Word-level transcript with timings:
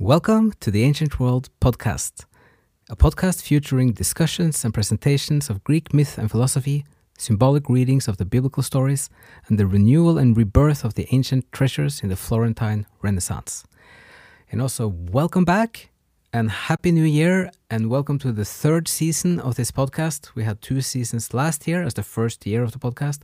Welcome 0.00 0.52
to 0.60 0.70
the 0.70 0.84
Ancient 0.84 1.20
World 1.20 1.50
podcast, 1.60 2.24
a 2.88 2.96
podcast 2.96 3.42
featuring 3.42 3.92
discussions 3.92 4.64
and 4.64 4.72
presentations 4.72 5.50
of 5.50 5.62
Greek 5.64 5.92
myth 5.92 6.16
and 6.16 6.30
philosophy, 6.30 6.86
symbolic 7.18 7.68
readings 7.68 8.08
of 8.08 8.16
the 8.16 8.24
biblical 8.24 8.62
stories, 8.62 9.10
and 9.48 9.58
the 9.58 9.66
renewal 9.66 10.16
and 10.16 10.34
rebirth 10.34 10.84
of 10.84 10.94
the 10.94 11.06
ancient 11.10 11.52
treasures 11.52 12.02
in 12.02 12.08
the 12.08 12.16
Florentine 12.16 12.86
Renaissance. 13.02 13.64
And 14.50 14.62
also, 14.62 14.88
welcome 14.88 15.44
back 15.44 15.90
and 16.36 16.50
Happy 16.50 16.92
New 16.92 17.04
Year, 17.04 17.50
and 17.70 17.88
welcome 17.88 18.18
to 18.18 18.30
the 18.30 18.44
third 18.44 18.88
season 18.88 19.40
of 19.40 19.54
this 19.54 19.70
podcast. 19.70 20.34
We 20.34 20.44
had 20.44 20.60
two 20.60 20.82
seasons 20.82 21.32
last 21.32 21.66
year 21.66 21.82
as 21.82 21.94
the 21.94 22.02
first 22.02 22.44
year 22.44 22.62
of 22.62 22.72
the 22.72 22.78
podcast, 22.78 23.20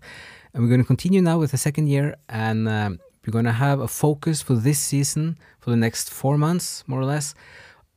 and 0.54 0.62
we're 0.62 0.70
going 0.70 0.80
to 0.80 0.86
continue 0.86 1.20
now 1.20 1.38
with 1.38 1.50
the 1.50 1.58
second 1.58 1.88
year. 1.88 2.16
And 2.30 2.66
um, 2.66 3.00
we're 3.22 3.32
going 3.32 3.44
to 3.44 3.52
have 3.52 3.80
a 3.80 3.86
focus 3.86 4.40
for 4.40 4.54
this 4.54 4.78
season, 4.78 5.36
for 5.60 5.68
the 5.68 5.76
next 5.76 6.08
four 6.08 6.38
months, 6.38 6.84
more 6.86 7.00
or 7.00 7.04
less, 7.04 7.34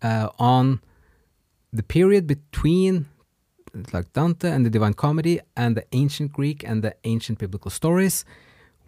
uh, 0.02 0.28
on 0.38 0.82
the 1.72 1.84
period 1.84 2.28
between 2.28 3.06
like 3.94 4.12
Dante 4.12 4.52
and 4.52 4.66
the 4.66 4.70
Divine 4.70 4.96
Comedy 4.96 5.40
and 5.56 5.78
the 5.78 5.86
ancient 5.94 6.34
Greek 6.34 6.62
and 6.68 6.84
the 6.84 6.94
ancient 7.06 7.40
biblical 7.40 7.72
stories, 7.72 8.26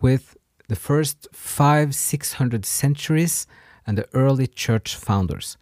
with 0.02 0.36
the 0.67 0.75
first 0.75 1.30
five, 1.31 1.95
six 1.95 2.34
hundred 2.34 2.66
centuries 2.66 3.47
and 3.86 3.97
the 3.97 4.09
early 4.14 4.45
church 4.45 4.97
founders. 4.97 5.56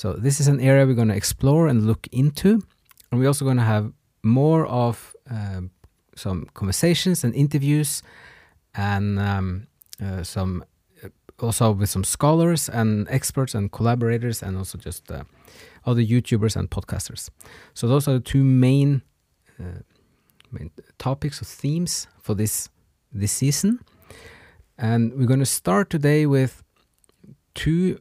So 0.00 0.14
this 0.14 0.40
is 0.40 0.48
an 0.48 0.60
area 0.60 0.86
we're 0.86 0.94
going 0.94 1.08
to 1.08 1.14
explore 1.14 1.68
and 1.68 1.86
look 1.86 2.06
into, 2.10 2.62
and 3.10 3.20
we're 3.20 3.26
also 3.26 3.44
going 3.44 3.58
to 3.58 3.62
have 3.62 3.92
more 4.22 4.64
of 4.64 5.14
um, 5.28 5.72
some 6.16 6.46
conversations 6.54 7.22
and 7.22 7.34
interviews, 7.34 8.02
and 8.74 9.18
um, 9.18 9.66
uh, 10.02 10.22
some 10.22 10.64
uh, 11.04 11.08
also 11.38 11.72
with 11.72 11.90
some 11.90 12.04
scholars 12.04 12.70
and 12.70 13.08
experts 13.10 13.54
and 13.54 13.72
collaborators, 13.72 14.42
and 14.42 14.56
also 14.56 14.78
just 14.78 15.10
uh, 15.10 15.24
other 15.84 16.00
YouTubers 16.00 16.56
and 16.56 16.70
podcasters. 16.70 17.28
So 17.74 17.86
those 17.86 18.08
are 18.08 18.14
the 18.14 18.20
two 18.20 18.42
main 18.42 19.02
uh, 19.58 19.82
main 20.50 20.70
topics 20.96 21.42
or 21.42 21.44
themes 21.44 22.06
for 22.22 22.34
this 22.34 22.70
this 23.12 23.32
season, 23.32 23.80
and 24.78 25.12
we're 25.12 25.26
going 25.26 25.40
to 25.40 25.54
start 25.60 25.90
today 25.90 26.24
with 26.24 26.62
two 27.54 27.98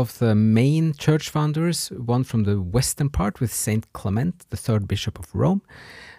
of 0.00 0.18
the 0.18 0.34
main 0.34 0.94
church 0.94 1.28
founders, 1.28 1.88
one 1.88 2.22
from 2.22 2.44
the 2.44 2.60
western 2.60 3.10
part 3.10 3.40
with 3.40 3.52
Saint 3.52 3.92
Clement, 3.92 4.44
the 4.50 4.56
third 4.56 4.86
bishop 4.86 5.18
of 5.18 5.34
Rome, 5.34 5.62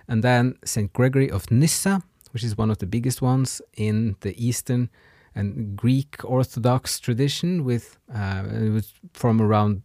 and 0.08 0.22
then 0.22 0.56
Saint 0.66 0.92
Gregory 0.92 1.32
of 1.32 1.50
Nyssa, 1.50 2.04
which 2.32 2.44
is 2.44 2.58
one 2.58 2.70
of 2.70 2.80
the 2.80 2.86
biggest 2.86 3.22
ones 3.22 3.62
in 3.78 4.18
the 4.20 4.34
eastern 4.44 4.90
and 5.34 5.78
Greek 5.78 6.18
Orthodox 6.26 7.00
tradition, 7.00 7.64
with 7.64 7.98
uh, 8.14 8.44
it 8.52 8.70
was 8.70 8.94
from 9.14 9.42
around 9.42 9.84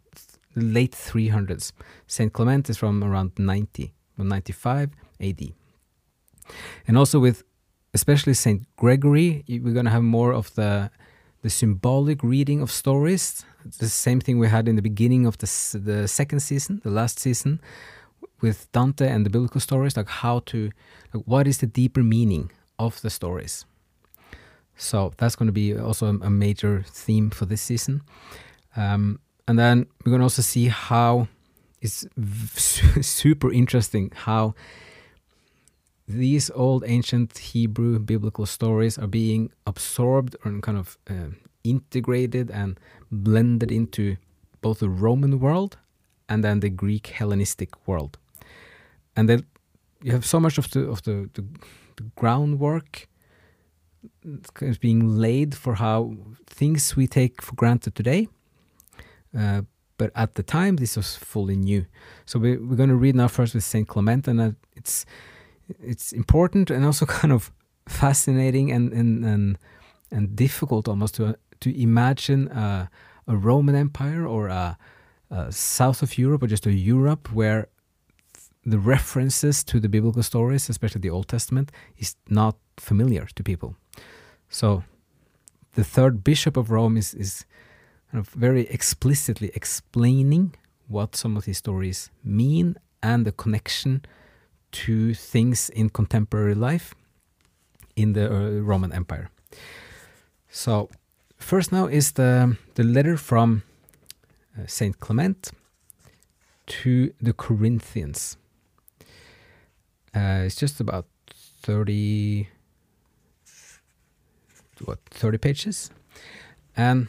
late 0.56 0.92
300s. 0.92 1.72
Saint 2.08 2.32
Clement 2.32 2.68
is 2.68 2.78
from 2.78 3.04
around 3.04 3.32
90, 3.38 3.94
95 4.18 4.90
AD, 5.20 5.52
and 6.88 6.98
also 6.98 7.20
with 7.20 7.44
especially 7.92 8.34
Saint 8.34 8.66
Gregory, 8.74 9.44
we're 9.48 9.72
going 9.72 9.84
to 9.84 9.90
have 9.92 10.02
more 10.02 10.32
of 10.32 10.52
the 10.56 10.90
the 11.44 11.50
symbolic 11.50 12.22
reading 12.22 12.62
of 12.62 12.70
stories. 12.70 13.44
The 13.78 13.90
same 13.90 14.18
thing 14.18 14.38
we 14.38 14.48
had 14.48 14.66
in 14.66 14.76
the 14.76 14.82
beginning 14.82 15.26
of 15.26 15.36
the 15.36 15.48
the 15.78 16.08
second 16.08 16.40
season, 16.40 16.80
the 16.82 16.90
last 16.90 17.18
season, 17.18 17.60
with 18.40 18.72
Dante 18.72 19.06
and 19.06 19.26
the 19.26 19.30
biblical 19.30 19.60
stories, 19.60 19.94
like 19.94 20.08
how 20.08 20.40
to, 20.46 20.70
like 21.12 21.24
what 21.26 21.46
is 21.46 21.58
the 21.58 21.66
deeper 21.66 22.02
meaning 22.02 22.50
of 22.78 23.00
the 23.02 23.10
stories. 23.10 23.66
So 24.76 25.12
that's 25.18 25.36
going 25.36 25.48
to 25.48 25.52
be 25.52 25.76
also 25.76 26.06
a 26.06 26.30
major 26.30 26.82
theme 26.88 27.28
for 27.28 27.44
this 27.44 27.60
season. 27.60 28.00
Um, 28.74 29.20
and 29.46 29.58
then 29.58 29.86
we're 30.00 30.12
going 30.12 30.20
to 30.20 30.30
also 30.30 30.42
see 30.42 30.68
how 30.68 31.28
it's 31.82 32.06
super 33.06 33.52
interesting 33.52 34.10
how 34.14 34.54
these 36.06 36.50
old 36.50 36.84
ancient 36.86 37.38
Hebrew 37.38 37.98
biblical 37.98 38.46
stories 38.46 38.98
are 38.98 39.06
being 39.06 39.50
absorbed 39.66 40.36
and 40.44 40.62
kind 40.62 40.78
of 40.78 40.98
uh, 41.08 41.30
integrated 41.62 42.50
and 42.50 42.78
blended 43.10 43.72
into 43.72 44.16
both 44.60 44.80
the 44.80 44.88
Roman 44.88 45.40
world 45.40 45.78
and 46.28 46.44
then 46.44 46.60
the 46.60 46.70
Greek 46.70 47.06
Hellenistic 47.08 47.70
world. 47.86 48.18
And 49.16 49.28
then 49.28 49.46
you 50.02 50.12
have 50.12 50.26
so 50.26 50.40
much 50.40 50.58
of 50.58 50.70
the 50.70 50.80
of 50.80 51.02
the, 51.02 51.30
the, 51.34 51.44
the 51.96 52.02
groundwork 52.16 53.08
is 54.60 54.78
being 54.78 55.18
laid 55.18 55.54
for 55.54 55.74
how 55.76 56.14
things 56.46 56.96
we 56.96 57.06
take 57.06 57.40
for 57.40 57.54
granted 57.54 57.94
today. 57.94 58.28
Uh, 59.36 59.62
but 59.96 60.10
at 60.14 60.34
the 60.34 60.42
time, 60.42 60.76
this 60.76 60.96
was 60.96 61.16
fully 61.16 61.56
new. 61.56 61.86
So 62.26 62.38
we, 62.38 62.56
we're 62.56 62.76
going 62.76 62.88
to 62.88 62.96
read 62.96 63.14
now 63.14 63.28
first 63.28 63.54
with 63.54 63.64
Saint 63.64 63.88
Clement, 63.88 64.28
and 64.28 64.40
uh, 64.40 64.50
it's 64.76 65.06
it's 65.82 66.12
important 66.12 66.70
and 66.70 66.84
also 66.84 67.06
kind 67.20 67.32
of 67.32 67.50
fascinating 67.86 68.72
and 68.72 68.92
and 68.92 69.24
and, 69.24 69.58
and 70.10 70.36
difficult 70.36 70.88
almost 70.88 71.14
to 71.14 71.26
uh, 71.26 71.32
to 71.60 71.70
imagine 71.80 72.48
a, 72.48 72.90
a 73.26 73.36
Roman 73.36 73.74
Empire 73.74 74.26
or 74.26 74.48
a, 74.48 74.76
a, 75.30 75.50
south 75.50 76.02
of 76.02 76.18
Europe 76.18 76.42
or 76.42 76.46
just 76.46 76.66
a 76.66 76.72
Europe 76.72 77.32
where 77.32 77.68
the 78.66 78.78
references 78.78 79.64
to 79.64 79.80
the 79.80 79.88
biblical 79.88 80.22
stories, 80.22 80.68
especially 80.68 81.00
the 81.00 81.10
Old 81.10 81.28
Testament, 81.28 81.70
is 81.96 82.16
not 82.28 82.56
familiar 82.76 83.26
to 83.34 83.42
people. 83.42 83.76
So 84.48 84.84
the 85.74 85.84
third 85.84 86.22
bishop 86.24 86.56
of 86.56 86.70
Rome 86.70 86.96
is 86.96 87.14
is 87.14 87.44
kind 88.10 88.26
of 88.26 88.34
very 88.34 88.66
explicitly 88.68 89.50
explaining 89.54 90.54
what 90.88 91.16
some 91.16 91.36
of 91.36 91.44
these 91.44 91.58
stories 91.58 92.10
mean 92.22 92.76
and 93.02 93.26
the 93.26 93.32
connection 93.32 94.02
to 94.74 95.14
things 95.14 95.70
in 95.70 95.88
contemporary 95.88 96.54
life 96.54 96.94
in 97.94 98.12
the 98.12 98.26
uh, 98.26 98.60
Roman 98.60 98.92
Empire. 98.92 99.30
So, 100.50 100.88
first 101.38 101.70
now 101.70 101.86
is 101.86 102.12
the, 102.12 102.56
the 102.74 102.82
letter 102.82 103.16
from 103.16 103.62
uh, 104.58 104.66
Saint 104.66 104.98
Clement 104.98 105.52
to 106.66 107.12
the 107.20 107.32
Corinthians. 107.32 108.36
Uh, 110.14 110.42
it's 110.46 110.56
just 110.56 110.80
about 110.80 111.06
30 111.62 112.48
what 114.84 114.98
30 115.10 115.38
pages 115.38 115.90
and 116.76 117.08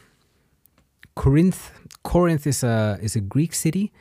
Corinth 1.16 1.72
Corinth 2.04 2.48
is 2.48 2.64
a 2.64 2.98
is 3.02 3.16
a 3.16 3.22
Greek 3.22 3.54
city 3.54 3.92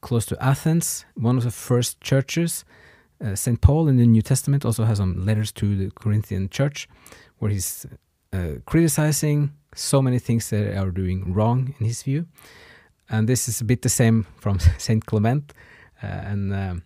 close 0.00 0.24
to 0.26 0.36
Athens 0.42 1.04
one 1.14 1.36
of 1.36 1.44
the 1.44 1.50
first 1.50 2.00
churches 2.00 2.64
uh, 3.24 3.34
St. 3.34 3.60
Paul 3.60 3.88
in 3.88 3.96
the 3.96 4.06
New 4.06 4.22
Testament 4.22 4.64
also 4.64 4.84
has 4.84 4.98
some 4.98 5.24
letters 5.24 5.52
to 5.52 5.76
the 5.76 5.90
Corinthian 5.90 6.48
church 6.48 6.88
where 7.38 7.50
he's 7.50 7.86
uh, 8.32 8.54
criticizing 8.66 9.52
so 9.74 10.02
many 10.02 10.18
things 10.18 10.50
that 10.50 10.64
they 10.64 10.76
are 10.76 10.90
doing 10.90 11.32
wrong 11.32 11.74
in 11.78 11.86
his 11.86 12.02
view. 12.02 12.26
And 13.08 13.28
this 13.28 13.48
is 13.48 13.60
a 13.60 13.64
bit 13.64 13.82
the 13.82 13.88
same 13.88 14.26
from 14.40 14.58
St. 14.78 15.04
Clement. 15.04 15.52
Uh, 16.02 16.06
and, 16.06 16.54
um, 16.54 16.82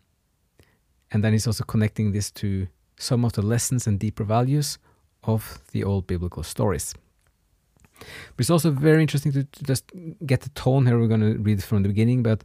and 1.11 1.25
then 1.25 1.33
he's 1.33 1.47
also 1.47 1.65
connecting 1.65 2.13
this 2.13 2.31
to 2.33 2.69
some 2.97 3.25
of 3.25 3.33
the 3.33 3.43
lessons 3.43 3.87
and 3.87 3.99
deeper 3.99 4.25
values 4.25 4.79
of 5.25 5.61
the 5.73 5.85
old 5.85 6.07
biblical 6.07 6.43
stories. 6.43 6.95
But 7.99 8.41
it's 8.41 8.51
also 8.51 8.71
very 8.71 9.03
interesting 9.03 9.33
to, 9.33 9.45
to 9.45 9.65
just 9.65 9.91
get 10.25 10.43
the 10.43 10.51
tone 10.51 10.87
here. 10.87 10.99
We're 10.99 11.09
going 11.09 11.21
to 11.21 11.39
read 11.39 11.63
from 11.65 11.83
the 11.83 11.89
beginning, 11.89 12.23
but 12.23 12.45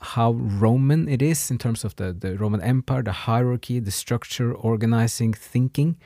how 0.00 0.32
Roman 0.32 1.08
it 1.08 1.22
is 1.22 1.50
in 1.50 1.58
terms 1.58 1.84
of 1.84 1.96
the, 1.96 2.12
the 2.12 2.36
Roman 2.36 2.60
Empire, 2.60 3.02
the 3.02 3.12
hierarchy, 3.12 3.80
the 3.80 3.90
structure, 3.90 4.52
organizing, 4.52 5.32
thinking, 5.32 5.96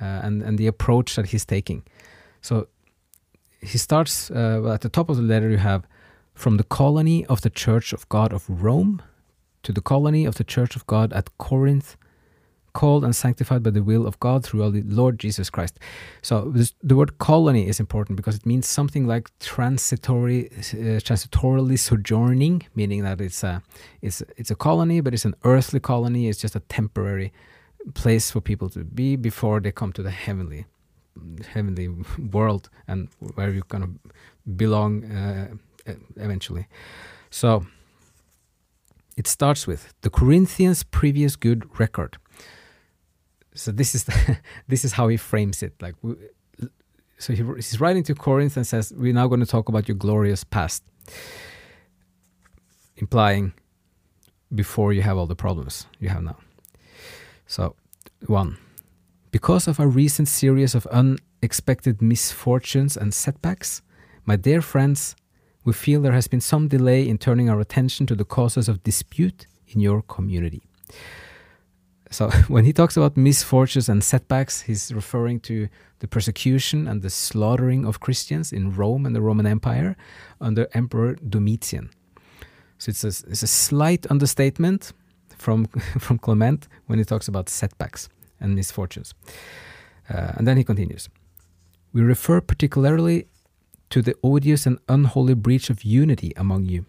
uh, 0.00 0.04
and, 0.04 0.42
and 0.42 0.58
the 0.58 0.66
approach 0.66 1.16
that 1.16 1.26
he's 1.26 1.44
taking. 1.44 1.82
So 2.40 2.68
he 3.60 3.78
starts 3.78 4.30
uh, 4.30 4.70
at 4.72 4.80
the 4.80 4.88
top 4.88 5.10
of 5.10 5.16
the 5.16 5.22
letter, 5.22 5.48
you 5.50 5.58
have 5.58 5.86
from 6.34 6.56
the 6.56 6.64
colony 6.64 7.26
of 7.26 7.40
the 7.40 7.50
Church 7.50 7.92
of 7.92 8.08
God 8.08 8.32
of 8.32 8.48
Rome 8.48 9.02
to 9.64 9.72
the 9.72 9.80
colony 9.80 10.24
of 10.24 10.36
the 10.36 10.44
Church 10.44 10.76
of 10.76 10.86
God 10.86 11.12
at 11.12 11.36
Corinth 11.38 11.96
called 12.72 13.04
and 13.04 13.14
sanctified 13.14 13.62
by 13.62 13.70
the 13.70 13.82
will 13.82 14.06
of 14.06 14.18
God 14.20 14.44
through 14.44 14.62
our 14.62 14.70
Lord 14.70 15.18
Jesus 15.18 15.50
Christ. 15.50 15.78
So 16.22 16.50
this, 16.50 16.74
the 16.82 16.96
word 16.96 17.18
colony 17.18 17.68
is 17.68 17.80
important 17.80 18.16
because 18.16 18.36
it 18.36 18.46
means 18.46 18.68
something 18.68 19.06
like 19.06 19.30
transitory, 19.38 20.50
uh, 20.52 21.00
transitorily 21.00 21.78
sojourning, 21.78 22.66
meaning 22.74 23.02
that 23.04 23.20
it's 23.20 23.42
a 23.42 23.62
it's 24.02 24.22
it's 24.36 24.50
a 24.50 24.56
colony, 24.56 25.00
but 25.00 25.14
it's 25.14 25.24
an 25.24 25.34
earthly 25.44 25.80
colony. 25.80 26.28
It's 26.28 26.40
just 26.40 26.56
a 26.56 26.60
temporary 26.60 27.32
place 27.94 28.30
for 28.30 28.40
people 28.40 28.68
to 28.70 28.84
be 28.84 29.16
before 29.16 29.60
they 29.60 29.72
come 29.72 29.92
to 29.92 30.02
the 30.02 30.10
heavenly 30.10 30.66
heavenly 31.52 31.88
world 32.30 32.70
and 32.86 33.08
where 33.34 33.50
you're 33.50 33.64
gonna 33.68 33.90
belong 34.56 35.04
uh, 35.04 35.48
eventually. 36.16 36.66
So 37.30 37.66
it 39.16 39.26
starts 39.26 39.66
with 39.66 39.94
the 40.02 40.10
Corinthians' 40.10 40.84
previous 40.84 41.36
good 41.36 41.78
record. 41.78 42.18
So 43.58 43.72
this 43.72 43.94
is 43.94 44.04
the, 44.04 44.38
this 44.68 44.84
is 44.84 44.92
how 44.92 45.08
he 45.08 45.16
frames 45.16 45.62
it. 45.62 45.74
Like, 45.82 45.96
so 47.18 47.32
he, 47.32 47.42
he's 47.56 47.80
writing 47.80 48.04
to 48.04 48.14
Corinth 48.14 48.56
and 48.56 48.66
says, 48.66 48.92
"We're 48.96 49.12
now 49.12 49.26
going 49.26 49.40
to 49.40 49.46
talk 49.46 49.68
about 49.68 49.88
your 49.88 49.96
glorious 49.96 50.44
past," 50.44 50.84
implying 52.96 53.52
before 54.54 54.92
you 54.92 55.02
have 55.02 55.18
all 55.18 55.26
the 55.26 55.36
problems 55.36 55.86
you 55.98 56.08
have 56.08 56.22
now. 56.22 56.36
So, 57.46 57.74
one, 58.26 58.58
because 59.32 59.66
of 59.66 59.80
a 59.80 59.86
recent 59.86 60.28
series 60.28 60.74
of 60.74 60.86
unexpected 60.86 62.00
misfortunes 62.00 62.96
and 62.96 63.12
setbacks, 63.12 63.82
my 64.24 64.36
dear 64.36 64.62
friends, 64.62 65.16
we 65.64 65.72
feel 65.72 66.00
there 66.00 66.12
has 66.12 66.28
been 66.28 66.40
some 66.40 66.68
delay 66.68 67.08
in 67.08 67.18
turning 67.18 67.50
our 67.50 67.60
attention 67.60 68.06
to 68.06 68.14
the 68.14 68.24
causes 68.24 68.68
of 68.68 68.84
dispute 68.84 69.46
in 69.66 69.80
your 69.80 70.02
community. 70.02 70.62
So, 72.10 72.30
when 72.48 72.64
he 72.64 72.72
talks 72.72 72.96
about 72.96 73.16
misfortunes 73.16 73.88
and 73.88 74.02
setbacks, 74.02 74.62
he's 74.62 74.92
referring 74.92 75.40
to 75.40 75.68
the 76.00 76.08
persecution 76.08 76.88
and 76.88 77.02
the 77.02 77.10
slaughtering 77.10 77.84
of 77.84 78.00
Christians 78.00 78.52
in 78.52 78.74
Rome 78.74 79.04
and 79.06 79.14
the 79.14 79.20
Roman 79.20 79.46
Empire 79.46 79.96
under 80.40 80.68
Emperor 80.72 81.16
Domitian. 81.16 81.90
So, 82.78 82.90
it's 82.90 83.04
a, 83.04 83.08
it's 83.08 83.42
a 83.42 83.46
slight 83.46 84.06
understatement 84.10 84.92
from, 85.36 85.66
from 85.98 86.18
Clement 86.18 86.68
when 86.86 86.98
he 86.98 87.04
talks 87.04 87.28
about 87.28 87.48
setbacks 87.48 88.08
and 88.40 88.54
misfortunes. 88.54 89.14
Uh, 90.08 90.32
and 90.36 90.46
then 90.46 90.56
he 90.56 90.64
continues 90.64 91.08
We 91.92 92.02
refer 92.02 92.40
particularly 92.40 93.26
to 93.90 94.02
the 94.02 94.14
odious 94.22 94.66
and 94.66 94.78
unholy 94.88 95.34
breach 95.34 95.70
of 95.70 95.82
unity 95.82 96.32
among 96.36 96.66
you, 96.66 96.86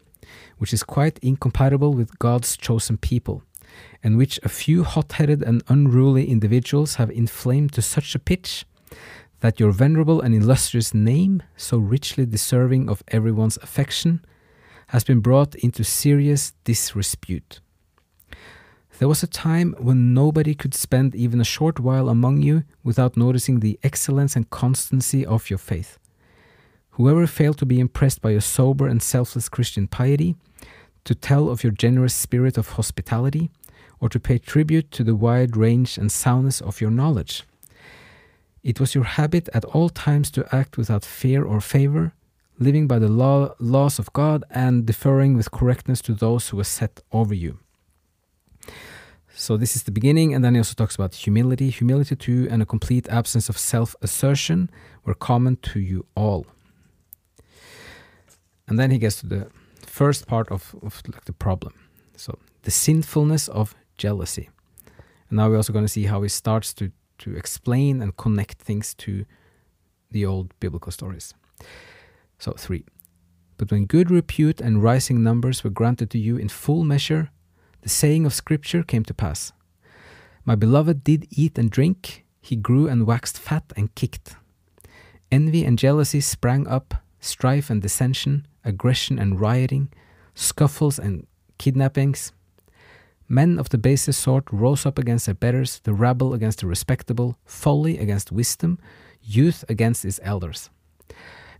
which 0.57 0.73
is 0.73 0.83
quite 0.83 1.19
incompatible 1.19 1.93
with 1.93 2.17
God's 2.19 2.57
chosen 2.57 2.97
people, 2.97 3.43
and 4.03 4.17
which 4.17 4.39
a 4.43 4.49
few 4.49 4.83
hot 4.83 5.13
headed 5.13 5.43
and 5.43 5.63
unruly 5.67 6.29
individuals 6.29 6.95
have 6.95 7.11
inflamed 7.11 7.73
to 7.73 7.81
such 7.81 8.15
a 8.15 8.19
pitch 8.19 8.65
that 9.41 9.59
your 9.59 9.71
venerable 9.71 10.21
and 10.21 10.35
illustrious 10.35 10.93
name, 10.93 11.41
so 11.55 11.77
richly 11.77 12.25
deserving 12.25 12.89
of 12.89 13.03
everyone's 13.09 13.57
affection, 13.57 14.23
has 14.87 15.03
been 15.03 15.19
brought 15.19 15.55
into 15.55 15.83
serious 15.83 16.53
disrepute. 16.63 17.61
There 18.97 19.07
was 19.07 19.23
a 19.23 19.27
time 19.27 19.75
when 19.77 20.13
nobody 20.13 20.53
could 20.53 20.73
spend 20.73 21.15
even 21.15 21.39
a 21.39 21.45
short 21.45 21.79
while 21.79 22.09
among 22.09 22.41
you 22.41 22.63
without 22.83 23.15
noticing 23.15 23.59
the 23.59 23.79
excellence 23.81 24.35
and 24.35 24.49
constancy 24.49 25.25
of 25.25 25.49
your 25.49 25.59
faith. 25.59 25.97
Whoever 26.91 27.25
failed 27.25 27.57
to 27.59 27.65
be 27.65 27.79
impressed 27.79 28.21
by 28.21 28.31
your 28.31 28.41
sober 28.41 28.87
and 28.87 29.01
selfless 29.01 29.47
Christian 29.47 29.87
piety, 29.87 30.35
to 31.05 31.15
tell 31.15 31.47
of 31.47 31.63
your 31.63 31.71
generous 31.71 32.13
spirit 32.13 32.57
of 32.57 32.71
hospitality, 32.71 33.49
or 33.99 34.09
to 34.09 34.19
pay 34.19 34.37
tribute 34.37 34.91
to 34.91 35.03
the 35.03 35.15
wide 35.15 35.57
range 35.57 35.97
and 35.97 36.11
soundness 36.11 36.61
of 36.61 36.81
your 36.81 36.91
knowledge. 36.91 37.43
It 38.63 38.79
was 38.79 38.95
your 38.95 39.05
habit 39.05 39.49
at 39.53 39.65
all 39.65 39.89
times 39.89 40.29
to 40.31 40.55
act 40.55 40.77
without 40.77 41.05
fear 41.05 41.43
or 41.43 41.61
favor, 41.61 42.13
living 42.57 42.87
by 42.87 42.99
the 42.99 43.07
law, 43.07 43.53
laws 43.59 43.99
of 43.99 44.11
God 44.13 44.43
and 44.49 44.85
deferring 44.85 45.35
with 45.35 45.51
correctness 45.51 46.01
to 46.01 46.13
those 46.13 46.49
who 46.49 46.57
were 46.57 46.63
set 46.63 47.01
over 47.11 47.33
you. 47.33 47.59
So, 49.35 49.55
this 49.55 49.77
is 49.77 49.83
the 49.83 49.91
beginning, 49.91 50.33
and 50.33 50.43
then 50.43 50.53
he 50.53 50.59
also 50.59 50.73
talks 50.73 50.95
about 50.95 51.15
humility. 51.15 51.69
Humility, 51.69 52.17
too, 52.17 52.49
and 52.51 52.61
a 52.61 52.65
complete 52.65 53.07
absence 53.07 53.47
of 53.47 53.57
self 53.57 53.95
assertion 54.01 54.69
were 55.05 55.13
common 55.13 55.55
to 55.57 55.79
you 55.79 56.05
all. 56.13 56.45
And 58.67 58.77
then 58.77 58.91
he 58.91 58.97
gets 58.97 59.21
to 59.21 59.27
the 59.27 59.49
first 59.85 60.27
part 60.27 60.49
of, 60.49 60.75
of 60.81 61.01
like 61.07 61.23
the 61.23 61.33
problem. 61.33 61.73
So 62.17 62.37
the 62.63 62.71
sinfulness 62.71 63.47
of 63.47 63.75
jealousy. 63.99 64.49
And 65.29 65.37
now 65.37 65.49
we're 65.49 65.57
also 65.57 65.73
going 65.73 65.85
to 65.85 65.95
see 65.97 66.05
how 66.05 66.23
he 66.23 66.29
starts 66.29 66.73
to, 66.75 66.91
to 67.19 67.35
explain 67.35 68.01
and 68.01 68.17
connect 68.17 68.57
things 68.57 68.95
to 68.95 69.25
the 70.09 70.25
old 70.25 70.53
biblical 70.59 70.91
stories. 70.91 71.35
So, 72.39 72.53
three. 72.53 72.85
But 73.57 73.71
when 73.71 73.85
good 73.85 74.09
repute 74.09 74.61
and 74.61 74.81
rising 74.81 75.21
numbers 75.21 75.63
were 75.63 75.69
granted 75.69 76.09
to 76.11 76.17
you 76.17 76.37
in 76.37 76.49
full 76.49 76.83
measure, 76.83 77.29
the 77.81 77.89
saying 77.89 78.25
of 78.25 78.33
Scripture 78.33 78.83
came 78.83 79.03
to 79.03 79.13
pass 79.13 79.51
My 80.45 80.55
beloved 80.55 81.03
did 81.03 81.27
eat 81.29 81.57
and 81.57 81.69
drink, 81.69 82.25
he 82.41 82.55
grew 82.55 82.87
and 82.87 83.05
waxed 83.05 83.37
fat 83.37 83.71
and 83.75 83.93
kicked. 83.93 84.35
Envy 85.31 85.63
and 85.65 85.77
jealousy 85.77 86.21
sprang 86.21 86.67
up, 86.67 86.95
strife 87.19 87.69
and 87.69 87.81
dissension, 87.81 88.47
aggression 88.63 89.19
and 89.19 89.39
rioting, 89.39 89.89
scuffles 90.33 90.97
and 90.97 91.27
kidnappings. 91.57 92.31
Men 93.31 93.59
of 93.59 93.69
the 93.69 93.77
basest 93.77 94.19
sort 94.21 94.45
rose 94.51 94.87
up 94.87 94.97
against 94.97 95.27
their 95.27 95.35
betters, 95.35 95.79
the 95.83 95.93
rabble 95.93 96.33
against 96.33 96.61
the 96.61 96.67
respectable, 96.67 97.37
folly 97.45 97.99
against 97.99 98.31
wisdom, 98.31 98.79
youth 99.21 99.63
against 99.69 100.03
its 100.03 100.19
elders. 100.23 100.71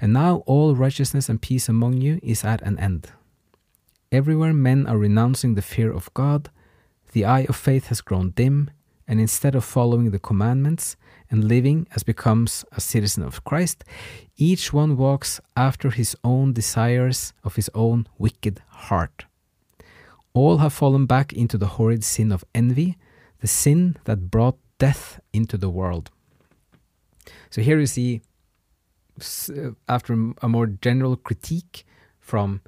And 0.01 0.11
now 0.11 0.37
all 0.47 0.75
righteousness 0.75 1.29
and 1.29 1.39
peace 1.39 1.69
among 1.69 2.01
you 2.01 2.19
is 2.23 2.43
at 2.43 2.63
an 2.63 2.79
end. 2.79 3.11
Everywhere 4.11 4.53
men 4.53 4.87
are 4.87 4.97
renouncing 4.97 5.53
the 5.53 5.61
fear 5.61 5.91
of 5.91 6.11
God, 6.15 6.49
the 7.11 7.25
eye 7.25 7.45
of 7.47 7.55
faith 7.55 7.87
has 7.87 8.01
grown 8.01 8.31
dim, 8.31 8.71
and 9.07 9.21
instead 9.21 9.53
of 9.53 9.63
following 9.63 10.09
the 10.09 10.17
commandments 10.17 10.95
and 11.29 11.47
living 11.47 11.87
as 11.95 12.01
becomes 12.01 12.65
a 12.71 12.81
citizen 12.81 13.21
of 13.23 13.43
Christ, 13.43 13.83
each 14.37 14.73
one 14.73 14.97
walks 14.97 15.39
after 15.55 15.91
his 15.91 16.15
own 16.23 16.53
desires 16.53 17.33
of 17.43 17.55
his 17.55 17.69
own 17.75 18.07
wicked 18.17 18.61
heart. 18.69 19.25
All 20.39 20.59
have 20.59 20.71
fallen 20.71 21.05
back 21.05 21.33
into 21.33 21.57
the 21.57 21.67
horrid 21.75 22.01
sin 22.01 22.31
of 22.31 22.45
envy, 22.55 22.97
the 23.41 23.47
sin 23.47 23.97
that 24.05 24.31
brought 24.31 24.57
death 24.77 25.19
into 25.33 25.57
the 25.57 25.69
world. 25.69 26.11
So 27.49 27.61
here 27.61 27.77
you 27.77 27.87
see, 27.87 28.21
uh, 29.19 29.71
after 29.89 30.13
a 30.41 30.47
more 30.47 30.67
general 30.67 31.17
critique 31.17 31.85
from, 32.21 32.61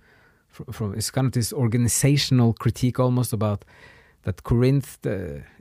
from 0.49 0.95
it's 0.95 1.11
kind 1.11 1.27
of 1.27 1.31
this 1.31 1.53
organizational 1.53 2.51
critique 2.51 2.99
almost 2.99 3.31
about 3.31 3.63
that 4.23 4.43
Corinth, 4.43 4.97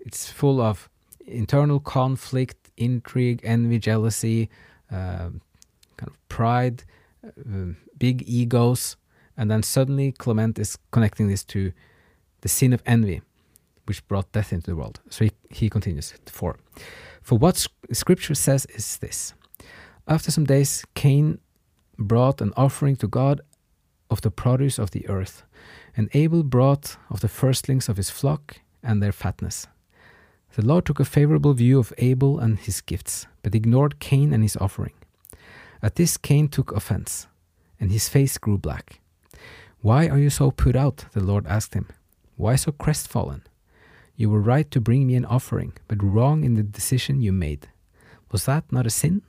it's 0.05 0.29
full 0.33 0.61
of 0.61 0.91
internal 1.29 1.79
conflict, 1.79 2.73
intrigue, 2.77 3.41
envy, 3.45 3.79
jealousy, 3.79 4.51
uh, 4.91 5.31
kind 5.97 6.09
of 6.09 6.29
pride, 6.29 6.83
uh, 7.25 7.75
big 7.99 8.25
egos, 8.27 8.97
and 9.37 9.49
then 9.49 9.63
suddenly 9.63 10.11
Clement 10.11 10.59
is 10.59 10.77
connecting 10.91 11.29
this 11.29 11.45
to 11.45 11.73
the 12.41 12.49
sin 12.49 12.73
of 12.73 12.83
envy, 12.87 13.23
which 13.87 14.07
brought 14.09 14.33
death 14.33 14.53
into 14.53 14.71
the 14.71 14.77
world. 14.77 15.01
So 15.11 15.25
he, 15.25 15.33
he 15.51 15.71
continues, 15.71 16.15
4. 16.27 16.57
For 17.23 17.39
what 17.39 17.67
scripture 17.93 18.35
says 18.35 18.67
is 18.67 18.99
this 18.99 19.35
After 20.07 20.31
some 20.31 20.45
days, 20.45 20.85
Cain 20.95 21.39
brought 21.99 22.41
an 22.41 22.53
offering 22.57 22.97
to 22.97 23.09
God 23.09 23.41
of 24.11 24.23
the 24.23 24.31
produce 24.31 24.79
of 24.79 24.91
the 24.91 25.09
earth, 25.09 25.45
and 25.97 26.09
Abel 26.15 26.43
brought 26.43 26.97
of 27.11 27.21
the 27.21 27.29
firstlings 27.29 27.89
of 27.89 27.97
his 27.97 28.11
flock 28.11 28.57
and 28.83 29.03
their 29.03 29.13
fatness. 29.13 29.67
The 30.57 30.67
Lord 30.67 30.85
took 30.85 30.99
a 30.99 31.05
favorable 31.05 31.53
view 31.53 31.79
of 31.79 31.93
Abel 31.99 32.41
and 32.41 32.59
his 32.59 32.81
gifts, 32.81 33.27
but 33.43 33.55
ignored 33.55 34.01
Cain 34.01 34.33
and 34.33 34.43
his 34.43 34.57
offering. 34.57 34.95
At 35.83 35.95
this, 35.95 36.17
Cain 36.17 36.49
took 36.49 36.73
offense, 36.73 37.29
and 37.79 37.93
his 37.93 38.09
face 38.09 38.37
grew 38.37 38.59
black. 38.59 39.01
Why 39.81 40.09
are 40.09 40.19
you 40.19 40.29
so 40.29 40.51
put 40.51 40.77
out? 40.77 41.05
The 41.13 41.23
Lord 41.23 41.47
asked 41.47 41.75
him. 41.75 41.87
Why 42.41 42.57
so 42.57 42.73
crestfallen? 42.73 43.43
You 44.17 44.31
were 44.31 44.41
right 44.41 44.71
to 44.71 44.81
bring 44.81 45.07
me 45.07 45.15
an 45.15 45.27
offering, 45.27 45.75
but 45.89 46.03
wrong 46.03 46.43
in 46.43 46.55
the 46.55 46.63
decision 46.63 47.21
you 47.21 47.33
made. 47.33 47.69
Was 48.33 48.47
that 48.47 48.73
not 48.73 48.87
a 48.87 48.91
sin? 48.91 49.21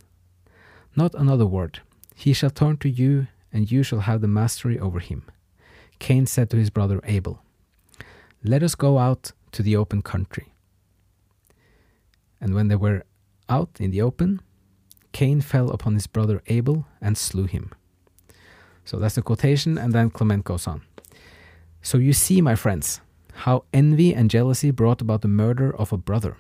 Not 0.96 1.14
another 1.16 1.46
word. 1.46 1.82
He 2.16 2.32
shall 2.32 2.52
turn 2.52 2.78
to 2.78 2.90
you, 2.90 3.28
and 3.52 3.70
you 3.70 3.84
shall 3.84 4.00
have 4.00 4.22
the 4.22 4.30
mastery 4.30 4.80
over 4.80 5.00
him. 5.00 5.24
Cain 6.00 6.26
said 6.26 6.50
to 6.52 6.58
his 6.58 6.70
brother 6.70 7.02
Abel, 7.04 7.42
Let 8.46 8.64
us 8.64 8.76
go 8.76 8.98
out 8.98 9.34
to 9.52 9.62
the 9.62 9.76
open 9.76 10.02
country. 10.02 10.54
And 12.40 12.56
when 12.56 12.70
they 12.70 12.78
were 12.78 13.04
out 13.50 13.72
in 13.78 13.92
the 13.92 14.02
open, 14.02 14.42
Cain 15.12 15.42
fell 15.42 15.70
upon 15.72 15.96
his 15.96 16.08
brother 16.08 16.42
Abel 16.48 16.86
and 17.02 17.18
slew 17.18 17.44
him. 17.46 17.72
So 18.86 19.00
that's 19.00 19.16
the 19.16 19.22
quotation, 19.22 19.78
and 19.78 19.92
then 19.92 20.12
Clement 20.12 20.46
goes 20.46 20.66
on. 20.66 20.84
So 21.82 21.98
you 21.98 22.14
see, 22.14 22.42
my 22.42 22.56
friends, 22.56 23.02
how 23.34 23.64
envy 23.74 24.14
and 24.14 24.30
jealousy 24.30 24.72
brought 24.72 25.02
about 25.02 25.22
the 25.22 25.28
murder 25.28 25.76
of 25.76 25.92
a 25.92 25.98
brother. 25.98 26.38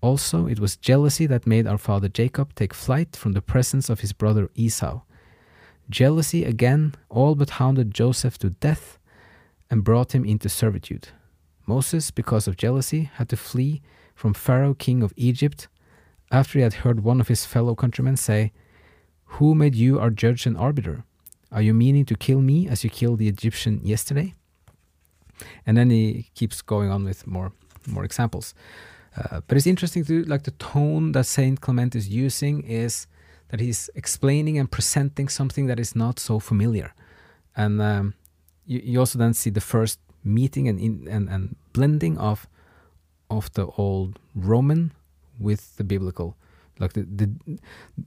Also, 0.00 0.46
it 0.46 0.60
was 0.60 0.76
jealousy 0.76 1.26
that 1.26 1.46
made 1.46 1.66
our 1.66 1.78
father 1.78 2.08
Jacob 2.08 2.54
take 2.54 2.72
flight 2.74 3.16
from 3.16 3.32
the 3.32 3.42
presence 3.42 3.90
of 3.90 4.00
his 4.00 4.12
brother 4.12 4.50
Esau. 4.54 5.00
Jealousy 5.90 6.44
again 6.44 6.94
all 7.08 7.34
but 7.34 7.50
hounded 7.50 7.92
Joseph 7.92 8.38
to 8.38 8.50
death 8.50 8.98
and 9.70 9.84
brought 9.84 10.14
him 10.14 10.24
into 10.24 10.48
servitude. 10.48 11.08
Moses, 11.66 12.10
because 12.12 12.46
of 12.46 12.56
jealousy, 12.56 13.10
had 13.14 13.28
to 13.30 13.36
flee 13.36 13.82
from 14.14 14.32
Pharaoh, 14.32 14.74
king 14.74 15.02
of 15.02 15.12
Egypt, 15.16 15.68
after 16.30 16.58
he 16.58 16.62
had 16.62 16.74
heard 16.74 17.00
one 17.00 17.20
of 17.20 17.28
his 17.28 17.44
fellow 17.44 17.74
countrymen 17.74 18.16
say, 18.16 18.52
Who 19.24 19.54
made 19.54 19.74
you 19.74 19.98
our 19.98 20.10
judge 20.10 20.46
and 20.46 20.56
arbiter? 20.56 21.04
Are 21.56 21.62
you 21.62 21.72
meaning 21.72 22.04
to 22.04 22.14
kill 22.14 22.42
me 22.42 22.68
as 22.68 22.84
you 22.84 22.90
killed 22.90 23.18
the 23.18 23.28
Egyptian 23.28 23.80
yesterday? 23.82 24.34
And 25.64 25.74
then 25.78 25.88
he 25.88 26.26
keeps 26.34 26.60
going 26.60 26.90
on 26.90 27.04
with 27.04 27.26
more 27.26 27.50
more 27.86 28.04
examples. 28.04 28.54
Uh, 29.16 29.40
but 29.46 29.56
it's 29.56 29.66
interesting 29.66 30.04
to 30.04 30.24
like 30.24 30.42
the 30.42 30.50
tone 30.50 31.12
that 31.12 31.24
Saint 31.24 31.62
Clement 31.62 31.94
is 31.96 32.08
using 32.08 32.62
is 32.64 33.06
that 33.48 33.60
he's 33.60 33.88
explaining 33.94 34.58
and 34.58 34.70
presenting 34.70 35.28
something 35.28 35.66
that 35.66 35.80
is 35.80 35.96
not 35.96 36.18
so 36.18 36.38
familiar, 36.38 36.92
and 37.56 37.80
um, 37.80 38.14
you, 38.66 38.80
you, 38.84 38.98
also 39.00 39.18
then 39.18 39.32
see 39.32 39.50
the 39.50 39.60
first 39.60 39.98
meeting 40.24 40.68
and, 40.68 40.78
in, 40.78 41.08
and 41.08 41.30
and 41.30 41.56
blending 41.72 42.18
of 42.18 42.46
of 43.30 43.50
the 43.54 43.66
old 43.78 44.18
Roman 44.34 44.90
with 45.38 45.76
the 45.76 45.84
biblical, 45.84 46.36
like 46.78 46.92
the 46.92 47.02
the, 47.02 47.30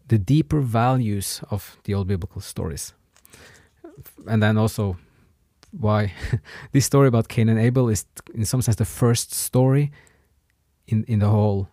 the 0.07 0.19
deeper 0.19 0.61
values 0.61 1.41
of 1.49 1.77
the 1.85 1.95
old 1.95 2.07
biblical 2.07 2.41
stories, 2.41 2.93
and 4.27 4.41
then 4.41 4.57
also 4.57 4.97
why 5.71 6.13
this 6.71 6.85
story 6.85 7.07
about 7.07 7.27
Cain 7.27 7.49
and 7.49 7.59
Abel 7.59 7.89
is 7.89 8.05
in 8.33 8.45
some 8.45 8.61
sense 8.61 8.77
the 8.77 8.85
first 8.85 9.33
story 9.33 9.91
in 10.87 11.03
in 11.07 11.19
the 11.19 11.29
whole 11.29 11.67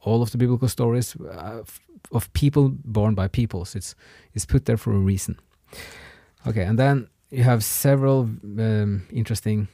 all 0.00 0.22
of 0.22 0.30
the 0.30 0.38
biblical 0.38 0.68
stories 0.68 1.16
uh, 1.16 1.62
of 2.10 2.32
people 2.32 2.70
born 2.84 3.14
by 3.14 3.28
peoples. 3.28 3.74
It's 3.74 3.94
it's 4.34 4.46
put 4.46 4.64
there 4.64 4.76
for 4.76 4.92
a 4.92 4.98
reason. 4.98 5.38
Okay, 6.46 6.64
and 6.64 6.78
then 6.78 7.08
you 7.30 7.44
have 7.44 7.62
several 7.62 8.20
um, 8.58 9.06
interesting 9.10 9.68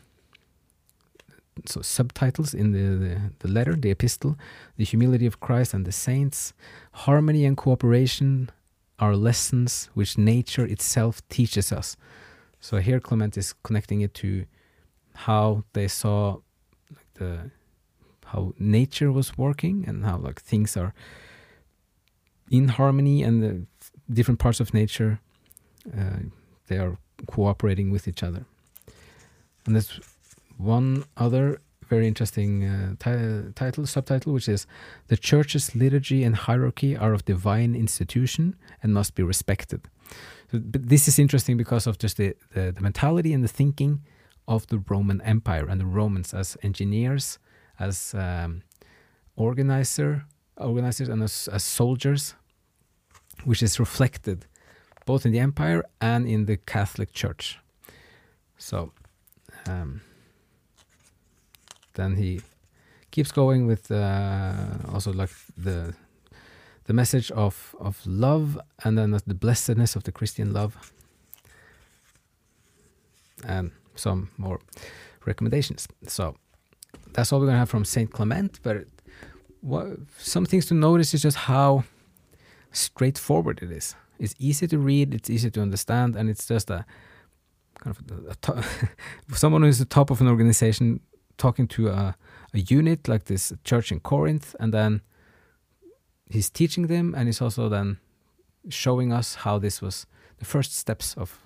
so 1.67 1.83
subtitles 1.83 2.55
in 2.55 2.71
the, 2.71 3.05
the, 3.05 3.21
the 3.41 3.49
letter, 3.49 3.75
the 3.75 3.91
epistle, 3.91 4.37
the 4.77 4.85
humility 4.85 5.27
of 5.27 5.41
Christ 5.41 5.75
and 5.75 5.85
the 5.85 5.93
saints, 5.93 6.53
harmony 6.93 7.45
and 7.45 7.57
cooperation 7.57 8.51
are 8.99 9.15
lessons 9.17 9.89
which 9.95 10.19
nature 10.19 10.65
itself 10.65 11.27
teaches 11.29 11.73
us. 11.73 11.97
So 12.61 12.79
here 12.79 13.01
Clement 13.01 13.37
is 13.37 13.55
connecting 13.63 14.01
it 14.01 14.15
to 14.15 14.47
how 15.15 15.65
they 15.73 15.89
saw 15.89 16.39
like 16.91 17.15
the 17.15 17.51
how 18.27 18.53
nature 18.59 19.11
was 19.11 19.39
working 19.39 19.85
and 19.87 20.05
how 20.05 20.19
like 20.19 20.41
things 20.41 20.77
are 20.77 20.93
in 22.51 22.69
harmony 22.69 23.23
and 23.23 23.43
the 23.43 23.67
different 24.13 24.41
parts 24.41 24.61
of 24.61 24.75
nature 24.75 25.21
uh, 25.97 26.19
they 26.67 26.79
are 26.79 26.99
cooperating 27.27 27.91
with 27.91 28.07
each 28.07 28.23
other. 28.23 28.45
And 29.67 29.75
there's 29.75 30.01
one 30.57 31.05
other 31.17 31.61
very 31.89 32.07
interesting 32.07 32.65
uh, 32.65 32.95
title 33.55 33.87
subtitle 33.87 34.33
which 34.33 34.49
is 34.49 34.67
the 35.09 35.17
church's 35.17 35.75
liturgy 35.75 36.23
and 36.23 36.37
hierarchy 36.37 36.97
are 36.97 37.13
of 37.13 37.25
divine 37.25 37.75
institution 37.75 38.55
and 38.83 38.93
must 38.93 39.15
be 39.15 39.23
respected 39.23 39.89
but 40.51 40.89
this 40.89 41.09
is 41.09 41.19
interesting 41.19 41.57
because 41.57 41.87
of 41.87 41.99
just 41.99 42.17
the, 42.17 42.35
the, 42.55 42.73
the, 42.73 42.81
mentality 42.81 43.33
and 43.35 43.45
the 43.45 43.49
thinking 43.49 44.03
of 44.47 44.67
the 44.69 44.79
Roman 44.89 45.21
Empire 45.21 45.67
and 45.69 45.81
the 45.81 45.87
Romans 45.87 46.33
as 46.33 46.57
engineers, 46.63 47.39
as 47.79 48.15
um, 48.15 48.63
organizer, 49.37 50.25
organizers, 50.57 51.09
and 51.09 51.23
as, 51.23 51.49
as 51.53 51.63
soldiers, 51.63 52.35
which 53.45 53.63
is 53.63 53.79
reflected 53.79 54.47
both 55.05 55.27
in 55.27 55.33
the 55.33 55.39
empire 55.39 55.85
and 56.01 56.27
in 56.27 56.47
the 56.47 56.57
Catholic 56.57 57.13
Church. 57.13 57.59
So 58.57 58.93
um, 59.67 60.01
then 61.99 62.17
he 62.17 62.41
keeps 63.11 63.33
going 63.33 63.67
with 63.67 63.91
uh, 63.91 64.55
also 64.93 65.13
like 65.13 65.31
the 65.57 65.95
the 66.89 66.95
message 66.95 67.31
of, 67.33 67.77
of 67.79 68.01
love 68.07 68.59
and 68.83 68.97
then 68.97 69.11
the 69.11 69.35
blessedness 69.35 69.95
of 69.95 70.05
the 70.05 70.13
Christian 70.13 70.55
love 70.55 70.91
and 73.47 73.73
some 73.95 74.31
more 74.39 74.59
recommendations. 75.27 75.87
So 76.07 76.37
that's 77.13 77.31
all 77.31 77.41
we're 77.41 77.51
to 77.51 77.53
have 77.53 77.69
from 77.69 77.85
Saint 77.85 78.11
Clement. 78.11 78.59
But 78.63 78.87
what, 79.61 79.87
some 80.17 80.47
things 80.47 80.65
to 80.67 80.75
notice 80.75 81.13
is 81.13 81.21
just 81.21 81.37
how 81.37 81.85
straightforward 82.73 83.59
it 83.63 83.71
is. 83.71 83.95
It's 84.19 84.35
easy 84.39 84.67
to 84.69 84.79
read, 84.79 85.13
it's 85.13 85.29
easy 85.29 85.51
to 85.51 85.61
understand, 85.61 86.17
and 86.17 86.31
it's 86.31 86.49
just 86.49 86.71
a 86.71 86.87
kind 87.81 87.95
of 87.95 88.49
a, 88.49 88.59
a 88.59 89.37
someone 89.37 89.63
who's 89.63 89.79
the 89.79 89.85
top 89.85 90.11
of 90.11 90.23
an 90.23 90.27
organization 90.27 91.01
talking 91.39 91.67
to 91.69 91.89
a, 91.89 92.17
a 92.53 92.59
unit 92.59 93.09
like 93.09 93.25
this 93.25 93.53
church 93.65 93.91
in 93.91 94.01
Corinth, 94.01 94.55
and 94.61 94.75
then 94.75 95.01
he's 96.31 96.51
teaching 96.51 96.87
them 96.89 97.15
and 97.17 97.27
he's 97.27 97.41
also 97.41 97.69
then 97.69 97.99
showing 98.69 99.13
us 99.13 99.37
how 99.37 99.59
this 99.59 99.81
was 99.81 100.07
the 100.39 100.45
first 100.45 100.77
steps 100.77 101.15
of 101.17 101.41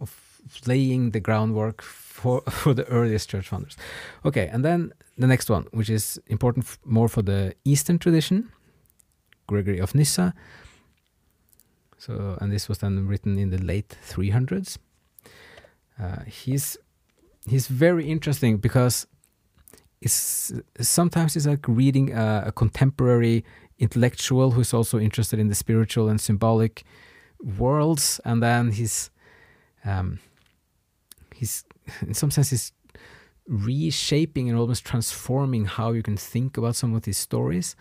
of 0.00 0.40
laying 0.66 1.10
the 1.10 1.20
groundwork 1.20 1.82
for 1.82 2.42
for 2.50 2.74
the 2.74 2.84
earliest 2.88 3.30
church 3.30 3.48
founders. 3.48 3.76
Okay, 4.24 4.48
and 4.52 4.64
then 4.64 4.92
the 5.18 5.26
next 5.26 5.50
one, 5.50 5.66
which 5.72 5.90
is 5.90 6.20
important 6.26 6.78
more 6.84 7.08
for 7.08 7.22
the 7.22 7.54
Eastern 7.64 7.98
tradition, 7.98 8.50
Gregory 9.46 9.78
of 9.78 9.94
Nyssa. 9.94 10.34
So, 11.98 12.36
and 12.40 12.50
this 12.50 12.68
was 12.68 12.78
then 12.78 13.06
written 13.06 13.38
in 13.38 13.50
the 13.50 13.58
late 13.58 13.96
300s. 14.08 14.78
Uh, 16.00 16.24
he's 16.26 16.76
he's 17.46 17.66
very 17.68 18.06
interesting 18.06 18.58
because 18.58 19.06
is 20.00 20.52
sometimes 20.80 21.36
it's 21.36 21.46
like 21.46 21.66
reading 21.68 22.12
a, 22.12 22.44
a, 22.46 22.52
contemporary 22.52 23.44
intellectual 23.78 24.50
who's 24.50 24.74
also 24.74 24.98
interested 24.98 25.38
in 25.38 25.48
the 25.48 25.54
spiritual 25.54 26.08
and 26.08 26.20
symbolic 26.20 26.82
worlds, 27.58 28.20
and 28.24 28.42
then 28.42 28.72
he's 28.72 29.10
um, 29.84 30.18
he's 31.34 31.64
in 32.00 32.14
some 32.14 32.30
sense 32.30 32.50
he's 32.50 32.72
reshaping 33.46 34.48
and 34.48 34.58
almost 34.58 34.84
transforming 34.84 35.64
how 35.64 35.92
you 35.92 36.02
can 36.02 36.16
think 36.16 36.56
about 36.56 36.76
some 36.76 36.94
of 36.94 37.02
these 37.02 37.18
stories, 37.18 37.76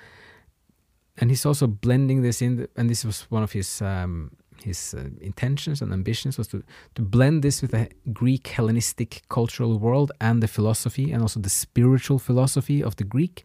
and 1.18 1.32
he's 1.32 1.46
also 1.46 1.66
blending 1.68 2.22
this 2.22 2.42
in. 2.42 2.68
And 2.76 2.90
this 2.90 3.04
was 3.04 3.22
one 3.32 3.44
of 3.44 3.52
his 3.52 3.82
um, 3.82 4.32
his 4.64 4.94
uh, 4.94 5.10
intentions 5.22 5.82
and 5.82 5.92
ambitions 5.94 6.38
was 6.38 6.48
to, 6.50 6.64
to 6.96 7.02
blend 7.02 7.44
this 7.44 7.62
with 7.62 7.72
the 7.72 7.90
Greek 8.14 8.48
Hellenistic 8.48 9.22
cultural 9.30 9.80
world 9.80 10.12
and 10.20 10.42
the 10.42 10.48
philosophy 10.48 11.12
and 11.12 11.22
also 11.22 11.40
the 11.40 11.50
spiritual 11.50 12.20
philosophy 12.20 12.84
of 12.84 12.96
the 12.96 13.04
Greek. 13.04 13.44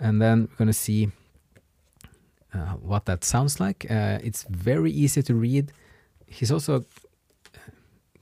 And 0.00 0.20
then 0.20 0.48
we're 0.50 0.56
going 0.56 0.68
to 0.68 0.72
see 0.72 1.10
uh, 2.52 2.74
what 2.74 3.06
that 3.06 3.24
sounds 3.24 3.60
like. 3.60 3.86
Uh, 3.90 4.18
it's 4.22 4.44
very 4.48 4.90
easy 4.90 5.22
to 5.22 5.34
read. 5.34 5.72
He's 6.26 6.50
also 6.50 6.76
uh, 6.76 7.58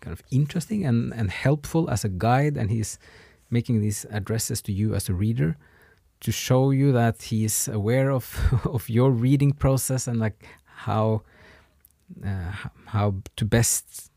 kind 0.01 0.13
of 0.13 0.23
interesting 0.31 0.85
and, 0.85 1.13
and 1.15 1.31
helpful 1.31 1.91
as 1.91 2.05
a 2.05 2.09
guide, 2.09 2.57
and 2.57 2.71
he's 2.71 2.99
making 3.51 3.81
these 3.81 4.07
addresses 4.11 4.63
to 4.63 4.73
you 4.73 4.95
as 4.95 5.09
a 5.09 5.15
reader 5.15 5.57
to 6.21 6.31
show 6.31 6.71
you 6.71 6.93
that 6.93 7.21
he's 7.23 7.69
aware 7.69 8.11
of 8.11 8.39
of 8.65 8.89
your 8.89 9.11
reading 9.11 9.53
process 9.53 10.07
and 10.07 10.19
like 10.21 10.47
how 10.65 11.23
uh, 12.25 12.53
how 12.87 13.15
to 13.37 13.45
best 13.45 14.11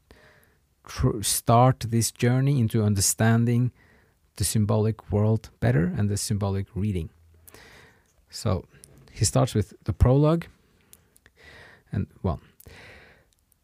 start 1.21 1.79
this 1.89 2.11
journey 2.11 2.59
into 2.59 2.83
understanding 2.83 3.71
the 4.37 4.43
symbolic 4.43 5.11
world 5.11 5.49
better 5.59 5.85
and 5.97 6.09
the 6.09 6.17
symbolic 6.17 6.67
reading. 6.75 7.09
So 8.29 8.65
he 9.11 9.25
starts 9.25 9.55
with 9.55 9.73
the 9.85 9.93
prologue. 9.93 10.45
And 11.91 12.07
well, 12.21 12.41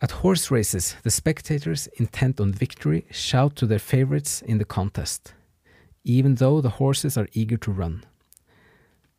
at 0.02 0.12
horse 0.12 0.50
races, 0.50 0.96
the 1.04 1.12
spectators, 1.12 1.88
intent 1.98 2.40
on 2.40 2.54
victory, 2.54 3.06
shout 3.12 3.56
to 3.58 3.68
their 3.68 3.80
favorites 3.80 4.42
in 4.42 4.58
the 4.58 4.66
contest, 4.66 5.34
even 6.04 6.36
though 6.36 6.62
the 6.62 6.78
horses 6.82 7.18
are 7.18 7.28
eager 7.34 7.58
to 7.58 7.72
run. 7.72 8.04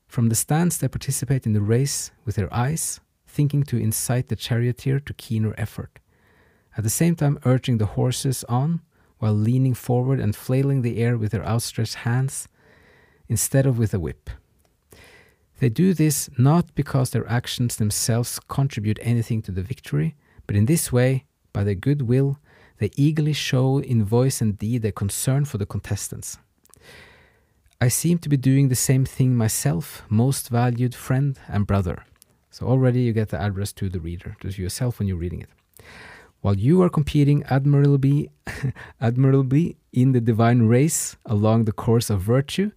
From 0.08 0.28
the 0.28 0.34
stands, 0.34 0.78
they 0.78 0.88
participate 0.88 1.46
in 1.46 1.52
the 1.52 1.60
race 1.60 2.10
with 2.24 2.36
their 2.36 2.52
eyes, 2.52 3.00
thinking 3.32 3.62
to 3.64 3.78
incite 3.78 4.28
the 4.28 4.36
charioteer 4.36 5.00
to 5.00 5.14
keener 5.14 5.54
effort, 5.56 5.98
at 6.76 6.84
the 6.84 6.90
same 6.90 7.16
time 7.16 7.38
urging 7.44 7.78
the 7.78 7.94
horses 7.96 8.44
on 8.44 8.80
while 9.18 9.32
leaning 9.32 9.74
forward 9.74 10.20
and 10.20 10.36
flailing 10.36 10.82
the 10.82 10.98
air 10.98 11.16
with 11.16 11.32
their 11.32 11.46
outstretched 11.46 11.94
hands 12.06 12.48
instead 13.28 13.64
of 13.66 13.78
with 13.78 13.94
a 13.94 14.00
whip. 14.00 14.28
They 15.60 15.68
do 15.68 15.94
this 15.94 16.28
not 16.36 16.74
because 16.74 17.10
their 17.10 17.28
actions 17.28 17.76
themselves 17.76 18.40
contribute 18.48 18.98
anything 19.00 19.40
to 19.42 19.52
the 19.52 19.62
victory, 19.62 20.16
but 20.46 20.56
in 20.56 20.66
this 20.66 20.92
way, 20.92 21.24
by 21.52 21.64
their 21.64 21.74
good 21.74 22.02
will, 22.02 22.38
they 22.78 22.90
eagerly 22.96 23.32
show 23.32 23.78
in 23.78 24.04
voice 24.04 24.40
and 24.40 24.58
deed 24.58 24.82
their 24.82 24.92
concern 24.92 25.44
for 25.44 25.58
the 25.58 25.66
contestants. 25.66 26.38
I 27.80 27.88
seem 27.88 28.18
to 28.18 28.28
be 28.28 28.36
doing 28.36 28.68
the 28.68 28.84
same 28.88 29.04
thing 29.04 29.36
myself, 29.36 30.02
most 30.08 30.48
valued 30.48 30.94
friend 30.94 31.38
and 31.48 31.66
brother. 31.66 32.04
So 32.52 32.66
already 32.66 33.00
you 33.00 33.14
get 33.14 33.30
the 33.30 33.40
address 33.40 33.72
to 33.72 33.88
the 33.88 33.98
reader, 33.98 34.36
to 34.40 34.48
yourself 34.50 34.98
when 34.98 35.08
you're 35.08 35.16
reading 35.16 35.40
it. 35.40 35.48
While 36.42 36.58
you 36.58 36.82
are 36.82 36.90
competing 36.90 37.44
admirably, 37.44 38.30
admirably 39.00 39.78
in 39.90 40.12
the 40.12 40.20
divine 40.20 40.64
race 40.64 41.16
along 41.24 41.64
the 41.64 41.72
course 41.72 42.10
of 42.10 42.20
virtue, 42.20 42.70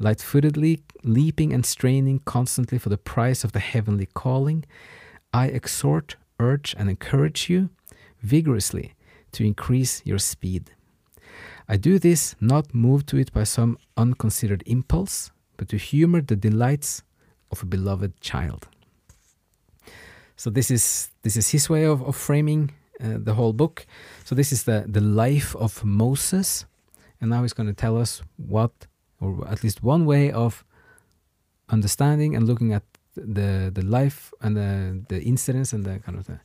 light 0.00 0.20
footedly 0.20 0.82
leaping 1.04 1.52
and 1.52 1.64
straining 1.64 2.18
constantly 2.24 2.76
for 2.76 2.88
the 2.88 2.98
prize 2.98 3.44
of 3.44 3.52
the 3.52 3.60
heavenly 3.60 4.06
calling, 4.06 4.64
I 5.32 5.46
exhort, 5.46 6.16
urge, 6.40 6.74
and 6.76 6.90
encourage 6.90 7.48
you 7.48 7.70
vigorously 8.22 8.94
to 9.30 9.44
increase 9.44 10.02
your 10.04 10.18
speed. 10.18 10.72
I 11.68 11.76
do 11.76 12.00
this 12.00 12.34
not 12.40 12.74
moved 12.74 13.06
to 13.10 13.16
it 13.16 13.32
by 13.32 13.44
some 13.44 13.78
unconsidered 13.96 14.64
impulse, 14.66 15.30
but 15.56 15.68
to 15.68 15.76
humor 15.76 16.20
the 16.20 16.34
delights 16.34 17.04
of 17.52 17.62
a 17.62 17.66
beloved 17.66 18.20
child. 18.20 18.66
So 20.40 20.48
this 20.48 20.70
is 20.70 21.10
this 21.20 21.36
is 21.36 21.50
his 21.50 21.68
way 21.68 21.84
of, 21.84 22.02
of 22.02 22.16
framing 22.16 22.70
uh, 22.98 23.18
the 23.18 23.34
whole 23.34 23.52
book. 23.52 23.86
So 24.24 24.34
this 24.34 24.52
is 24.52 24.64
the 24.64 24.86
the 24.88 25.02
life 25.02 25.54
of 25.56 25.84
Moses, 25.84 26.64
and 27.20 27.28
now 27.28 27.42
he's 27.42 27.52
going 27.52 27.74
to 27.74 27.74
tell 27.74 28.00
us 28.00 28.22
what, 28.38 28.72
or 29.20 29.46
at 29.46 29.62
least 29.62 29.82
one 29.82 30.06
way 30.06 30.32
of 30.32 30.64
understanding 31.68 32.34
and 32.36 32.46
looking 32.46 32.72
at 32.72 32.84
the 33.14 33.70
the 33.70 33.82
life 33.82 34.32
and 34.40 34.56
the 34.56 35.04
the 35.08 35.22
incidents 35.22 35.74
and 35.74 35.84
the 35.84 35.98
kind 35.98 36.16
of 36.18 36.24
the 36.24 36.40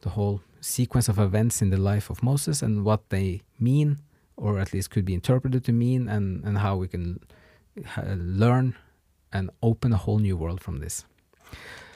the 0.00 0.08
whole 0.08 0.40
sequence 0.60 1.08
of 1.08 1.18
events 1.18 1.62
in 1.62 1.70
the 1.70 1.92
life 1.92 2.10
of 2.10 2.22
Moses 2.22 2.62
and 2.62 2.84
what 2.84 3.08
they 3.08 3.42
mean, 3.60 3.98
or 4.36 4.58
at 4.58 4.72
least 4.72 4.90
could 4.90 5.04
be 5.04 5.14
interpreted 5.14 5.64
to 5.64 5.72
mean, 5.72 6.08
and 6.08 6.44
and 6.44 6.58
how 6.58 6.80
we 6.80 6.88
can 6.88 7.20
learn 8.40 8.74
and 9.32 9.50
open 9.60 9.92
a 9.92 9.96
whole 9.96 10.18
new 10.18 10.36
world 10.36 10.60
from 10.60 10.80
this. 10.80 11.04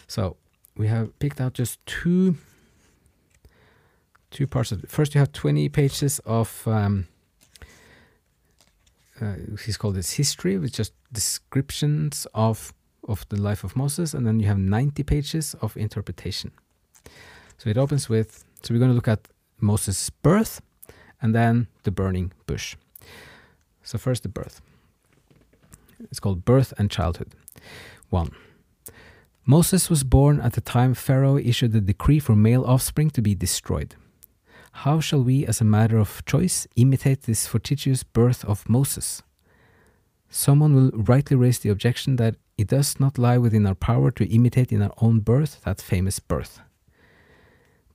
So 0.06 0.36
we 0.76 0.88
have 0.88 1.18
picked 1.18 1.40
out 1.40 1.54
just 1.54 1.84
two 1.86 2.36
two 4.30 4.46
parts 4.46 4.72
of 4.72 4.82
it. 4.82 4.90
First, 4.90 5.14
you 5.14 5.18
have 5.18 5.32
20 5.32 5.68
pages 5.68 6.18
of 6.20 6.66
um, 6.66 7.06
uh, 9.20 9.34
he's 9.64 9.76
called 9.76 9.94
this 9.94 10.12
history, 10.12 10.58
with 10.58 10.72
just 10.72 10.92
descriptions 11.12 12.26
of 12.34 12.72
of 13.08 13.28
the 13.28 13.36
life 13.36 13.64
of 13.64 13.76
Moses, 13.76 14.14
and 14.14 14.26
then 14.26 14.38
you 14.38 14.46
have 14.46 14.58
90 14.58 15.02
pages 15.02 15.54
of 15.60 15.76
interpretation. 15.76 16.52
So 17.58 17.68
it 17.68 17.76
opens 17.76 18.08
with 18.08 18.44
so 18.62 18.72
we're 18.72 18.78
going 18.78 18.90
to 18.90 18.94
look 18.94 19.08
at 19.08 19.28
Moses' 19.60 20.10
birth, 20.10 20.62
and 21.20 21.34
then 21.34 21.66
the 21.82 21.90
burning 21.90 22.32
bush. 22.46 22.76
So 23.82 23.98
first, 23.98 24.22
the 24.22 24.28
birth. 24.28 24.60
It's 26.10 26.20
called 26.20 26.44
birth 26.44 26.72
and 26.78 26.90
childhood. 26.90 27.34
One. 28.10 28.32
Moses 29.44 29.90
was 29.90 30.04
born 30.04 30.40
at 30.40 30.52
the 30.52 30.60
time 30.60 30.94
Pharaoh 30.94 31.36
issued 31.36 31.72
the 31.72 31.80
decree 31.80 32.20
for 32.20 32.36
male 32.36 32.64
offspring 32.64 33.10
to 33.10 33.22
be 33.22 33.34
destroyed. 33.34 33.96
How 34.72 35.00
shall 35.00 35.22
we, 35.22 35.44
as 35.44 35.60
a 35.60 35.64
matter 35.64 35.98
of 35.98 36.24
choice, 36.24 36.66
imitate 36.76 37.22
this 37.22 37.46
fortuitous 37.46 38.04
birth 38.04 38.44
of 38.44 38.68
Moses? 38.68 39.22
Someone 40.30 40.74
will 40.74 40.90
rightly 40.94 41.36
raise 41.36 41.58
the 41.58 41.68
objection 41.68 42.16
that 42.16 42.36
it 42.56 42.68
does 42.68 43.00
not 43.00 43.18
lie 43.18 43.36
within 43.36 43.66
our 43.66 43.74
power 43.74 44.10
to 44.12 44.32
imitate 44.32 44.72
in 44.72 44.80
our 44.80 44.94
own 44.98 45.20
birth 45.20 45.60
that 45.64 45.80
famous 45.80 46.20
birth. 46.20 46.60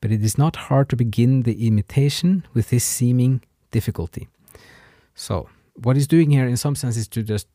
But 0.01 0.11
it 0.11 0.23
is 0.23 0.37
not 0.37 0.67
hard 0.67 0.89
to 0.89 0.95
begin 0.95 1.43
the 1.43 1.65
imitation 1.65 2.45
with 2.53 2.69
this 2.69 2.83
seeming 2.83 3.41
difficulty. 3.71 4.27
So, 5.15 5.49
what 5.73 5.95
he's 5.95 6.07
doing 6.07 6.29
here, 6.29 6.47
in 6.47 6.57
some 6.57 6.75
sense, 6.75 6.97
is 6.97 7.07
to 7.09 7.23
just 7.23 7.47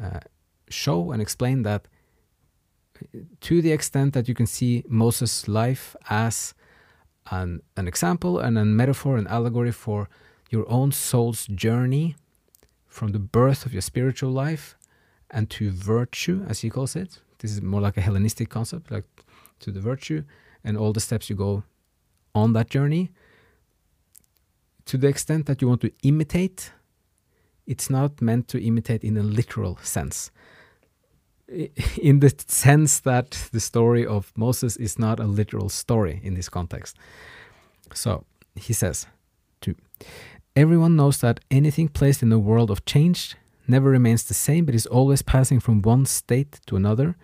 uh, 0.00 0.20
show 0.70 1.10
and 1.10 1.20
explain 1.20 1.62
that 1.62 1.88
to 3.40 3.62
the 3.62 3.72
extent 3.72 4.14
that 4.14 4.28
you 4.28 4.34
can 4.34 4.46
see 4.46 4.84
Moses' 4.88 5.48
life 5.48 5.96
as 6.08 6.54
an, 7.30 7.62
an 7.76 7.88
example 7.88 8.38
and 8.38 8.58
a 8.58 8.64
metaphor, 8.64 9.16
an 9.16 9.26
allegory 9.26 9.72
for 9.72 10.08
your 10.50 10.68
own 10.70 10.92
soul's 10.92 11.46
journey 11.46 12.16
from 12.86 13.12
the 13.12 13.18
birth 13.18 13.66
of 13.66 13.72
your 13.72 13.82
spiritual 13.82 14.30
life 14.30 14.76
and 15.30 15.50
to 15.50 15.70
virtue, 15.70 16.44
as 16.48 16.60
he 16.60 16.70
calls 16.70 16.96
it. 16.96 17.20
This 17.38 17.52
is 17.52 17.62
more 17.62 17.80
like 17.80 17.96
a 17.96 18.00
Hellenistic 18.00 18.48
concept, 18.48 18.90
like 18.90 19.04
to 19.60 19.70
the 19.70 19.80
virtue 19.80 20.24
and 20.64 20.76
all 20.76 20.92
the 20.92 21.00
steps 21.00 21.28
you 21.28 21.36
go 21.36 21.64
on 22.34 22.52
that 22.54 22.70
journey. 22.70 23.10
To 24.86 24.96
the 24.96 25.08
extent 25.08 25.46
that 25.46 25.60
you 25.60 25.68
want 25.68 25.82
to 25.82 25.92
imitate, 26.02 26.72
it's 27.66 27.90
not 27.90 28.22
meant 28.22 28.48
to 28.48 28.62
imitate 28.62 29.04
in 29.04 29.16
a 29.16 29.22
literal 29.22 29.76
sense 29.82 30.30
in 31.48 32.20
the 32.20 32.32
sense 32.46 33.00
that 33.00 33.48
the 33.52 33.60
story 33.60 34.06
of 34.06 34.32
Moses 34.36 34.76
is 34.76 34.98
not 34.98 35.18
a 35.20 35.24
literal 35.24 35.68
story 35.68 36.20
in 36.22 36.34
this 36.34 36.48
context. 36.48 36.96
So 37.94 38.24
he 38.54 38.72
says, 38.72 39.06
two, 39.60 39.74
everyone 40.54 40.96
knows 40.96 41.18
that 41.18 41.40
anything 41.50 41.88
placed 41.88 42.22
in 42.22 42.32
a 42.32 42.38
world 42.38 42.70
of 42.70 42.84
change 42.84 43.34
never 43.66 43.90
remains 43.90 44.24
the 44.24 44.34
same, 44.34 44.64
but 44.64 44.74
is 44.74 44.86
always 44.86 45.22
passing 45.22 45.60
from 45.60 45.82
one 45.82 46.06
state 46.06 46.60
to 46.66 46.76
another, 46.76 47.16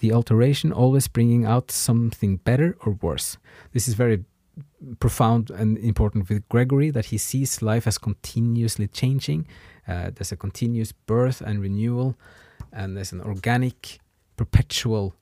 the 0.00 0.12
alteration 0.12 0.72
always 0.72 1.08
bringing 1.08 1.44
out 1.44 1.70
something 1.70 2.36
better 2.38 2.76
or 2.84 2.98
worse. 3.02 3.38
This 3.72 3.86
is 3.86 3.94
very 3.94 4.24
profound 4.98 5.50
and 5.50 5.78
important 5.78 6.28
with 6.28 6.48
Gregory 6.48 6.90
that 6.90 7.06
he 7.06 7.18
sees 7.18 7.62
life 7.62 7.86
as 7.86 7.98
continuously 7.98 8.88
changing. 8.88 9.46
Uh, 9.86 10.10
there's 10.14 10.32
a 10.32 10.36
continuous 10.36 10.92
birth 10.92 11.40
and 11.40 11.60
renewal 11.60 12.16
and 12.72 12.96
there's 12.96 13.12
an 13.12 13.20
organic, 13.20 13.98
perpetual 14.36 15.14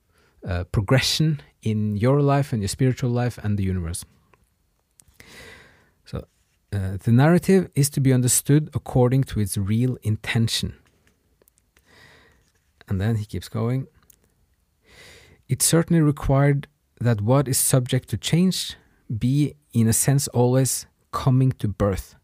uh, 0.47 0.63
progression 0.65 1.41
in 1.61 1.97
your 1.97 2.21
life 2.21 2.53
and 2.53 2.61
your 2.61 2.69
spiritual 2.69 3.09
life 3.09 3.37
and 3.43 3.57
the 3.57 3.63
universe. 3.63 4.05
So, 6.05 6.25
uh, 6.71 6.97
the 7.03 7.11
narrative 7.11 7.69
is 7.75 7.89
to 7.91 7.99
be 7.99 8.13
understood 8.13 8.69
according 8.73 9.25
to 9.25 9.39
its 9.39 9.57
real 9.57 9.97
intention. 10.03 10.75
And 12.87 12.99
then 12.99 13.15
he 13.15 13.25
keeps 13.25 13.49
going. 13.49 13.87
It 15.47 15.61
certainly 15.61 16.01
required 16.01 16.67
that 16.99 17.21
what 17.21 17.47
is 17.47 17.57
subject 17.57 18.09
to 18.09 18.17
change 18.17 18.75
be, 19.17 19.55
in 19.73 19.87
a 19.87 19.93
sense, 19.93 20.27
always 20.29 20.85
coming 21.11 21.51
to 21.53 21.67
birth. 21.67 22.15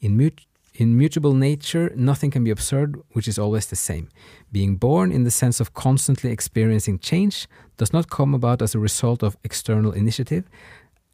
In 0.00 0.16
mut- 0.16 0.46
in 0.78 0.96
mutable 0.96 1.34
nature, 1.34 1.90
nothing 1.96 2.30
can 2.30 2.44
be 2.44 2.50
observed 2.50 2.96
which 3.12 3.26
is 3.26 3.38
always 3.38 3.66
the 3.66 3.76
same. 3.76 4.08
Being 4.52 4.76
born, 4.76 5.10
in 5.10 5.24
the 5.24 5.30
sense 5.30 5.58
of 5.58 5.72
constantly 5.72 6.30
experiencing 6.30 6.98
change, 6.98 7.48
does 7.78 7.92
not 7.92 8.10
come 8.10 8.34
about 8.34 8.60
as 8.60 8.74
a 8.74 8.78
result 8.78 9.22
of 9.22 9.36
external 9.42 9.92
initiative, 9.92 10.44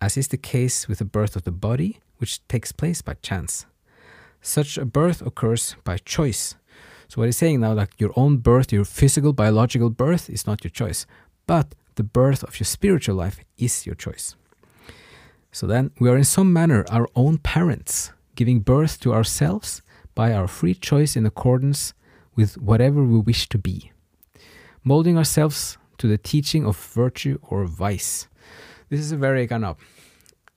as 0.01 0.16
is 0.16 0.29
the 0.29 0.37
case 0.37 0.88
with 0.88 0.98
the 0.98 1.05
birth 1.05 1.37
of 1.37 1.44
the 1.44 1.53
body, 1.53 2.01
which 2.18 2.46
takes 2.48 2.72
place 2.72 3.03
by 3.03 3.14
chance. 3.14 3.66
Such 4.40 4.77
a 4.77 4.85
birth 4.85 5.22
occurs 5.22 5.77
by 5.85 5.98
choice. 5.98 6.57
So, 7.07 7.20
what 7.20 7.27
he's 7.27 7.37
saying 7.37 7.61
now, 7.61 7.75
like 7.75 8.01
your 8.01 8.12
own 8.16 8.38
birth, 8.38 8.72
your 8.72 8.85
physical, 8.85 9.33
biological 9.33 9.90
birth, 9.90 10.29
is 10.29 10.46
not 10.46 10.64
your 10.64 10.70
choice, 10.70 11.07
but 11.46 11.75
the 11.94 12.03
birth 12.03 12.42
of 12.42 12.59
your 12.59 12.64
spiritual 12.64 13.14
life 13.14 13.38
is 13.59 13.87
your 13.87 13.94
choice. 13.94 14.35
So, 15.53 15.66
then 15.68 15.92
we 16.01 16.09
are 16.09 16.16
in 16.16 16.25
some 16.25 16.53
manner 16.53 16.85
our 16.90 17.07
own 17.14 17.38
parents 17.38 18.12
giving 18.35 18.61
birth 18.61 19.01
to 19.01 19.12
ourselves 19.12 19.83
by 20.14 20.33
our 20.33 20.47
free 20.47 20.75
choice 20.75 21.16
in 21.16 21.27
accordance 21.27 21.95
with 22.35 22.59
whatever 22.59 23.03
we 23.03 23.18
wish 23.18 23.49
to 23.49 23.59
be, 23.59 23.92
molding 24.85 25.18
ourselves 25.18 25.79
to 25.99 26.09
the 26.09 26.18
teaching 26.18 26.66
of 26.66 26.77
virtue 26.77 27.38
or 27.42 27.64
vice. 27.64 28.29
This 28.88 29.01
is 29.01 29.12
a 29.12 29.16
very 29.16 29.47
kind 29.47 29.64
of 29.64 29.77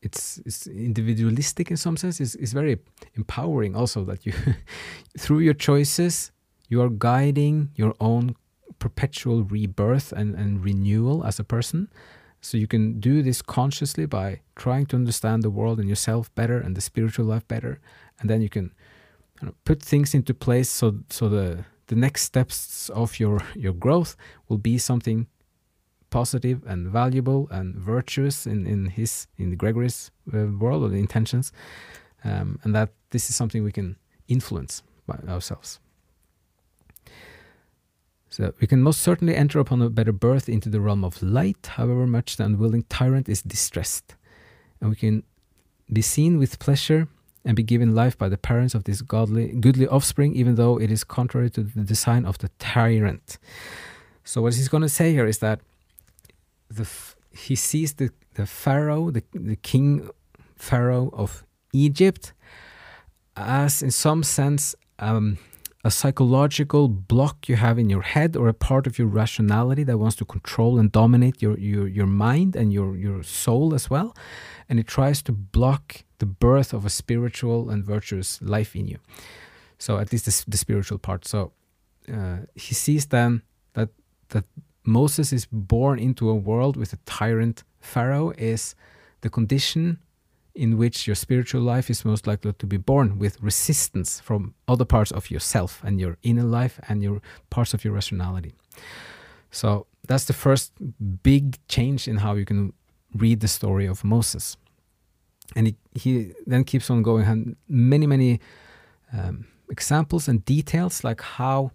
it's, 0.02 0.38
it's 0.46 0.68
individualistic 0.68 1.72
in 1.72 1.78
some 1.78 1.98
sense. 1.98 2.22
It's, 2.22 2.36
it's 2.36 2.54
very 2.54 2.78
empowering 3.16 3.76
also 3.76 4.04
that 4.06 4.24
you, 4.26 4.34
through 5.18 5.40
your 5.40 5.56
choices, 5.56 6.32
you 6.70 6.80
are 6.82 6.90
guiding 6.90 7.72
your 7.76 7.96
own 8.00 8.36
perpetual 8.78 9.44
rebirth 9.44 10.12
and, 10.12 10.36
and 10.36 10.64
renewal 10.64 11.24
as 11.24 11.40
a 11.40 11.44
person 11.44 11.90
so 12.46 12.58
you 12.58 12.68
can 12.68 13.00
do 13.00 13.24
this 13.24 13.42
consciously 13.42 14.06
by 14.06 14.42
trying 14.56 14.86
to 14.88 14.96
understand 14.96 15.42
the 15.42 15.50
world 15.50 15.80
and 15.80 15.90
yourself 15.90 16.34
better 16.36 16.60
and 16.60 16.76
the 16.76 16.82
spiritual 16.82 17.26
life 17.26 17.48
better, 17.48 17.80
and 18.20 18.30
then 18.30 18.42
you 18.42 18.50
can 18.50 18.72
you 19.42 19.48
know, 19.48 19.54
put 19.64 19.82
things 19.82 20.14
into 20.14 20.34
place 20.34 20.70
so 20.70 21.00
so 21.10 21.28
the 21.28 21.66
the 21.88 21.96
next 21.96 22.22
steps 22.22 22.90
of 22.90 23.20
your 23.20 23.40
your 23.56 23.74
growth 23.74 24.16
will 24.48 24.60
be 24.60 24.78
something 24.78 25.28
positive 26.12 26.64
and 26.68 26.88
valuable 26.88 27.48
and 27.50 27.76
virtuous 27.76 28.46
in 28.46 28.68
in 28.68 28.86
his 28.86 29.28
in 29.38 29.58
Gregory's 29.58 30.12
uh, 30.34 30.46
world 30.60 30.84
or 30.84 30.90
the 30.90 31.00
intentions, 31.00 31.52
um, 32.24 32.60
and 32.64 32.76
that 32.76 32.90
this 33.10 33.30
is 33.30 33.36
something 33.36 33.64
we 33.64 33.72
can 33.72 33.96
influence 34.28 34.84
by 35.08 35.18
ourselves. 35.28 35.80
So 38.36 38.54
we 38.60 38.68
can 38.68 38.82
most 38.82 39.00
certainly 39.00 39.34
enter 39.34 39.60
upon 39.60 39.82
a 39.82 39.90
better 39.90 40.12
birth 40.12 40.50
into 40.50 40.68
the 40.68 40.82
realm 40.82 41.06
of 41.06 41.24
light, 41.24 41.68
however 41.78 42.06
much 42.06 42.36
the 42.36 42.44
unwilling 42.44 42.84
tyrant 42.90 43.30
is 43.30 43.42
distressed. 43.42 44.16
And 44.82 44.90
we 44.90 44.98
can 44.98 45.24
be 45.94 46.02
seen 46.02 46.38
with 46.38 46.60
pleasure 46.60 47.08
and 47.46 47.56
be 47.56 47.64
given 47.64 47.96
life 47.96 48.18
by 48.18 48.28
the 48.28 48.38
parents 48.38 48.76
of 48.76 48.84
this 48.84 49.02
godly, 49.02 49.54
goodly 49.54 49.88
offspring, 49.88 50.36
even 50.36 50.56
though 50.56 50.78
it 50.78 50.92
is 50.92 51.06
contrary 51.06 51.50
to 51.52 51.64
the 51.64 51.84
design 51.84 52.26
of 52.26 52.38
the 52.40 52.50
tyrant. 52.60 53.38
So, 54.26 54.42
what 54.42 54.54
he's 54.56 54.68
going 54.68 54.84
to 54.84 54.90
say 54.90 55.14
here 55.14 55.26
is 55.26 55.38
that 55.38 55.62
the 56.70 56.90
he 57.32 57.56
sees 57.56 57.94
the, 57.94 58.10
the 58.34 58.46
Pharaoh, 58.46 59.12
the, 59.12 59.24
the 59.34 59.56
king 59.56 60.10
Pharaoh 60.58 61.10
of 61.14 61.46
Egypt, 61.72 62.34
as 63.38 63.82
in 63.82 63.92
some 63.92 64.24
sense 64.24 64.76
um, 65.00 65.38
a 65.86 65.92
psychological 65.92 66.88
block 66.88 67.48
you 67.48 67.56
have 67.58 67.78
in 67.78 67.92
your 67.92 68.02
head 68.02 68.36
or 68.36 68.48
a 68.48 68.56
part 68.56 68.88
of 68.88 68.98
your 68.98 69.08
rationality 69.08 69.84
that 69.84 70.00
wants 70.00 70.16
to 70.16 70.26
control 70.26 70.80
and 70.80 70.92
dominate 70.92 71.44
your, 71.44 71.60
your, 71.60 71.88
your 71.88 72.08
mind 72.08 72.56
and 72.56 72.74
your, 72.74 72.98
your 72.98 73.22
soul 73.22 73.72
as 73.76 73.88
well. 73.88 74.16
And 74.68 74.80
it 74.80 74.88
tries 74.88 75.22
to 75.22 75.32
block 75.32 76.04
the 76.18 76.26
birth 76.26 76.74
of 76.74 76.86
a 76.86 76.90
spiritual 76.90 77.70
and 77.70 77.86
virtuous 77.86 78.42
life 78.42 78.76
in 78.76 78.88
you. 78.88 78.98
So, 79.78 80.00
at 80.00 80.12
least 80.12 80.26
the, 80.26 80.50
the 80.50 80.58
spiritual 80.58 80.98
part. 80.98 81.28
So, 81.28 81.52
uh, 82.12 82.38
he 82.56 82.74
sees 82.74 83.06
then 83.06 83.44
that, 83.74 83.90
that 84.30 84.46
Moses 84.84 85.32
is 85.32 85.46
born 85.52 86.00
into 86.00 86.30
a 86.30 86.36
world 86.36 86.78
with 86.78 86.94
a 86.94 86.98
tyrant 87.06 87.64
Pharaoh, 87.80 88.32
is 88.40 88.74
the 89.22 89.30
condition 89.30 90.00
in 90.56 90.78
which 90.78 91.06
your 91.06 91.16
spiritual 91.16 91.62
life 91.62 91.90
is 91.90 92.06
most 92.06 92.26
likely 92.26 92.54
to 92.54 92.66
be 92.66 92.78
born 92.78 93.20
with 93.20 93.42
resistance 93.42 94.22
from 94.22 94.54
other 94.68 94.86
parts 94.86 95.12
of 95.12 95.30
yourself 95.30 95.82
and 95.84 96.00
your 96.00 96.18
inner 96.24 96.44
life 96.44 96.80
and 96.88 97.04
your 97.04 97.22
parts 97.50 97.74
of 97.74 97.84
your 97.84 97.94
rationality. 97.94 98.54
So 99.52 99.86
that's 100.08 100.26
the 100.26 100.34
first 100.34 100.72
big 101.24 101.60
change 101.68 102.08
in 102.08 102.18
how 102.18 102.36
you 102.36 102.46
can 102.46 102.74
read 103.14 103.42
the 103.42 103.48
story 103.48 103.86
of 103.86 104.04
Moses. 104.04 104.58
And 105.56 105.68
he, 105.68 105.76
he 105.94 106.32
then 106.48 106.64
keeps 106.64 106.90
on 106.90 107.04
going, 107.04 107.26
and 107.26 107.56
many, 107.68 108.08
many 108.08 108.40
um, 109.14 109.46
examples 109.70 110.28
and 110.28 110.44
details 110.46 111.04
like 111.04 111.22
how. 111.22 111.72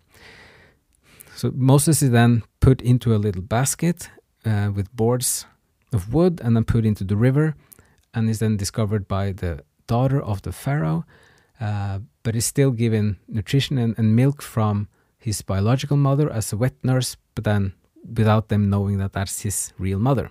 So 1.37 1.53
Moses 1.55 2.03
is 2.03 2.11
then 2.11 2.43
put 2.61 2.83
into 2.83 3.14
a 3.14 3.19
little 3.19 3.43
basket 3.43 4.11
uh, 4.45 4.71
with 4.75 4.95
boards 4.95 5.47
of 5.93 6.12
wood 6.12 6.40
and 6.43 6.57
then 6.57 6.64
put 6.64 6.85
into 6.85 7.05
the 7.05 7.16
river 7.16 7.55
and 8.14 8.29
is 8.29 8.38
then 8.38 8.57
discovered 8.57 9.07
by 9.07 9.33
the 9.33 9.62
daughter 9.87 10.23
of 10.23 10.42
the 10.42 10.53
pharaoh, 10.53 11.05
uh, 11.61 12.01
but 12.23 12.37
is 12.37 12.46
still 12.46 12.70
given 12.70 13.18
nutrition 13.29 13.79
and, 13.79 13.99
and, 13.99 14.16
milk 14.16 14.42
from 14.42 14.88
his 15.18 15.42
biological 15.42 15.96
mother 15.96 16.31
as 16.31 16.53
a 16.53 16.57
wet 16.57 16.75
nurse, 16.83 17.16
but 17.35 17.44
then 17.44 17.73
without 18.16 18.49
them 18.49 18.70
knowing 18.70 18.99
that 18.99 19.12
that's 19.12 19.42
his 19.42 19.73
real 19.79 19.99
mother. 19.99 20.31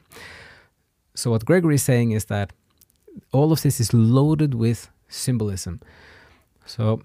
So, 1.13 1.31
what 1.31 1.45
Gregory 1.45 1.75
is 1.75 1.83
saying 1.83 2.11
is 2.11 2.25
that 2.25 2.53
all 3.31 3.51
of 3.51 3.61
this 3.61 3.79
is 3.79 3.93
loaded 3.93 4.53
with 4.55 4.89
symbolism. 5.07 5.81
So, 6.65 7.01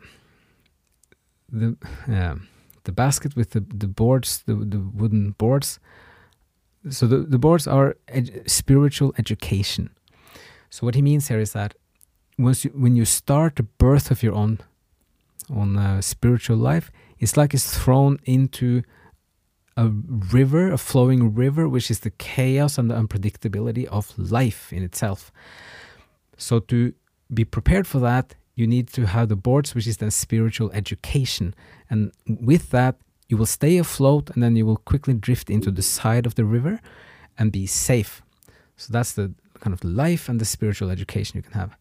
the 1.50 1.76
uh, 2.08 2.36
the 2.84 2.92
basket 2.92 3.34
with 3.34 3.50
the, 3.50 3.60
the 3.60 3.88
boards, 3.88 4.42
the, 4.46 4.54
the 4.54 4.78
wooden 4.78 5.32
boards. 5.32 5.80
So 6.90 7.06
the, 7.06 7.18
the 7.18 7.38
boards 7.38 7.66
are 7.66 7.96
ed- 8.08 8.42
spiritual 8.46 9.14
education. 9.18 9.90
So 10.74 10.84
what 10.84 10.96
he 10.96 11.02
means 11.02 11.28
here 11.28 11.38
is 11.38 11.52
that 11.52 11.76
once 12.36 12.64
you, 12.64 12.72
when 12.74 12.96
you 12.96 13.04
start 13.04 13.54
the 13.54 13.62
birth 13.62 14.10
of 14.10 14.24
your 14.24 14.34
own 14.34 14.58
own 15.48 15.76
uh, 15.76 16.00
spiritual 16.00 16.56
life, 16.56 16.90
it's 17.20 17.36
like 17.36 17.54
it's 17.54 17.78
thrown 17.78 18.18
into 18.24 18.82
a 19.76 19.86
river, 19.86 20.72
a 20.72 20.76
flowing 20.78 21.32
river, 21.32 21.68
which 21.68 21.92
is 21.92 22.00
the 22.00 22.10
chaos 22.10 22.76
and 22.76 22.90
the 22.90 22.96
unpredictability 22.96 23.84
of 23.86 24.18
life 24.18 24.72
in 24.72 24.82
itself. 24.82 25.30
So 26.36 26.58
to 26.58 26.92
be 27.32 27.44
prepared 27.44 27.86
for 27.86 28.00
that, 28.00 28.34
you 28.56 28.66
need 28.66 28.88
to 28.94 29.06
have 29.06 29.28
the 29.28 29.36
boards, 29.36 29.76
which 29.76 29.86
is 29.86 29.98
then 29.98 30.10
spiritual 30.10 30.72
education, 30.72 31.54
and 31.88 32.10
with 32.26 32.70
that, 32.70 32.96
you 33.28 33.36
will 33.36 33.46
stay 33.46 33.78
afloat, 33.78 34.30
and 34.30 34.42
then 34.42 34.56
you 34.56 34.66
will 34.66 34.82
quickly 34.90 35.14
drift 35.14 35.50
into 35.50 35.70
the 35.70 35.82
side 35.82 36.26
of 36.26 36.34
the 36.34 36.44
river 36.44 36.80
and 37.38 37.52
be 37.52 37.64
safe. 37.64 38.23
So 38.76 38.92
that's 38.92 39.12
the 39.12 39.32
kind 39.60 39.72
of 39.72 39.84
life 39.84 40.28
and 40.28 40.40
the 40.40 40.44
spiritual 40.44 40.90
education 40.90 41.36
you 41.36 41.42
can 41.42 41.52
have. 41.52 41.76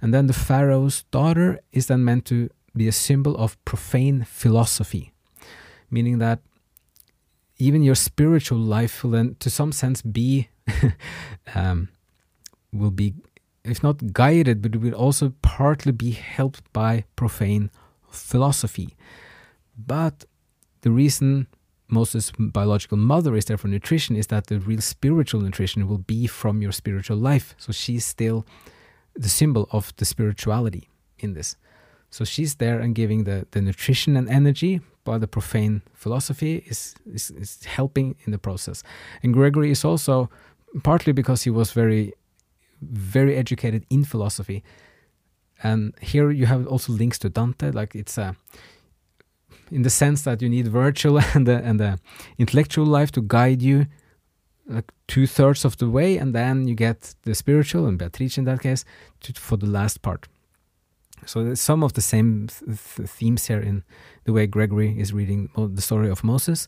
And 0.00 0.14
then 0.14 0.26
the 0.26 0.32
Pharaoh's 0.32 1.02
daughter 1.10 1.60
is 1.72 1.86
then 1.86 2.04
meant 2.04 2.24
to 2.26 2.48
be 2.74 2.88
a 2.88 2.92
symbol 2.92 3.36
of 3.36 3.62
profane 3.64 4.24
philosophy, 4.24 5.12
meaning 5.90 6.18
that 6.18 6.40
even 7.58 7.82
your 7.82 7.94
spiritual 7.94 8.58
life 8.58 9.04
will 9.04 9.10
then, 9.10 9.36
to 9.40 9.50
some 9.50 9.72
sense, 9.72 10.00
be 10.00 10.48
um, 11.54 11.88
will 12.72 12.90
be, 12.90 13.14
if 13.64 13.82
not 13.82 14.12
guided, 14.12 14.62
but 14.62 14.74
it 14.74 14.78
will 14.78 14.94
also 14.94 15.34
partly 15.42 15.92
be 15.92 16.12
helped 16.12 16.72
by 16.72 17.04
profane 17.16 17.70
philosophy. 18.08 18.96
But 19.76 20.24
the 20.80 20.90
reason 20.90 21.48
Moses' 21.90 22.32
biological 22.38 22.96
mother 22.98 23.36
is 23.36 23.44
there 23.46 23.56
for 23.58 23.68
nutrition 23.68 24.16
is 24.16 24.28
that 24.28 24.46
the 24.46 24.58
real 24.58 24.80
spiritual 24.80 25.40
nutrition 25.40 25.88
will 25.88 25.98
be 25.98 26.26
from 26.26 26.62
your 26.62 26.72
spiritual 26.72 27.16
life. 27.16 27.54
So 27.58 27.72
she's 27.72 28.04
still 28.04 28.46
the 29.14 29.28
symbol 29.28 29.68
of 29.72 29.94
the 29.96 30.04
spirituality 30.04 30.88
in 31.18 31.34
this. 31.34 31.56
So 32.10 32.24
she's 32.24 32.56
there 32.56 32.80
and 32.80 32.94
giving 32.94 33.24
the, 33.24 33.46
the 33.52 33.60
nutrition 33.60 34.16
and 34.16 34.28
energy, 34.28 34.80
but 35.04 35.18
the 35.18 35.28
profane 35.28 35.82
philosophy 35.94 36.64
is, 36.66 36.94
is, 37.06 37.30
is 37.30 37.64
helping 37.64 38.16
in 38.24 38.32
the 38.32 38.38
process. 38.38 38.82
And 39.22 39.32
Gregory 39.32 39.70
is 39.70 39.84
also 39.84 40.28
partly 40.82 41.12
because 41.12 41.42
he 41.42 41.50
was 41.50 41.72
very, 41.72 42.12
very 42.82 43.36
educated 43.36 43.86
in 43.90 44.04
philosophy. 44.04 44.64
And 45.62 45.94
here 46.00 46.30
you 46.30 46.46
have 46.46 46.66
also 46.66 46.92
links 46.92 47.18
to 47.20 47.28
Dante, 47.28 47.70
like 47.70 47.94
it's 47.94 48.18
a 48.18 48.34
in 49.70 49.82
the 49.82 49.90
sense 49.90 50.22
that 50.22 50.42
you 50.42 50.48
need 50.48 50.68
Virgil 50.68 51.18
and 51.34 51.46
the, 51.46 51.62
and 51.62 51.78
the 51.78 51.98
intellectual 52.38 52.86
life 52.86 53.10
to 53.12 53.22
guide 53.22 53.62
you 53.62 53.86
like 54.70 54.92
two 55.08 55.26
thirds 55.26 55.64
of 55.64 55.76
the 55.78 55.90
way, 55.90 56.16
and 56.16 56.34
then 56.34 56.68
you 56.68 56.74
get 56.74 57.14
the 57.22 57.34
spiritual 57.34 57.86
and 57.86 57.98
Beatrice 57.98 58.38
in 58.38 58.44
that 58.44 58.60
case 58.60 58.84
to, 59.20 59.32
for 59.32 59.56
the 59.56 59.66
last 59.66 60.00
part. 60.00 60.28
So 61.26 61.44
there's 61.44 61.60
some 61.60 61.82
of 61.82 61.92
the 61.92 62.00
same 62.00 62.46
th 62.46 62.96
th 62.96 63.08
themes 63.08 63.46
here 63.48 63.60
in 63.60 63.82
the 64.24 64.32
way 64.32 64.46
Gregory 64.46 64.98
is 64.98 65.12
reading 65.12 65.50
the 65.54 65.82
story 65.82 66.08
of 66.08 66.24
Moses. 66.24 66.66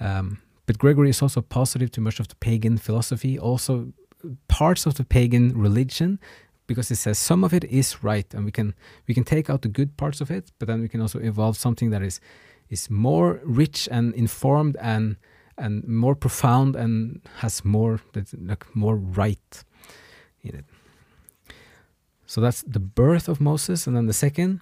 Um, 0.00 0.38
but 0.66 0.78
Gregory 0.78 1.08
is 1.10 1.22
also 1.22 1.40
positive 1.40 1.90
to 1.92 2.00
much 2.00 2.20
of 2.20 2.28
the 2.28 2.34
pagan 2.34 2.78
philosophy, 2.78 3.38
also 3.38 3.92
parts 4.48 4.86
of 4.86 4.94
the 4.94 5.04
pagan 5.04 5.52
religion, 5.62 6.18
because 6.66 6.90
it 6.90 6.96
says 6.96 7.18
some 7.18 7.44
of 7.44 7.52
it 7.52 7.64
is 7.64 8.02
right 8.02 8.34
and 8.34 8.44
we 8.44 8.50
can 8.50 8.74
we 9.06 9.14
can 9.14 9.24
take 9.24 9.48
out 9.50 9.62
the 9.62 9.68
good 9.68 9.96
parts 9.96 10.20
of 10.20 10.30
it 10.30 10.50
but 10.58 10.68
then 10.68 10.80
we 10.80 10.88
can 10.88 11.00
also 11.00 11.18
evolve 11.20 11.56
something 11.56 11.90
that 11.90 12.02
is 12.02 12.20
is 12.68 12.90
more 12.90 13.40
rich 13.44 13.88
and 13.90 14.14
informed 14.14 14.76
and 14.80 15.16
and 15.58 15.86
more 15.88 16.14
profound 16.14 16.76
and 16.76 17.20
has 17.38 17.64
more 17.64 18.00
like 18.38 18.64
more 18.74 18.96
right 18.96 19.64
in 20.42 20.56
it. 20.56 20.64
So 22.26 22.40
that's 22.40 22.62
the 22.62 22.80
birth 22.80 23.28
of 23.28 23.40
moses. 23.40 23.86
And 23.86 23.96
then 23.96 24.06
the 24.06 24.12
second 24.12 24.60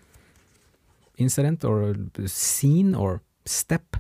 incident 1.17 1.65
or 1.65 1.95
scene 2.27 2.95
or 2.95 3.23
step 3.45 3.97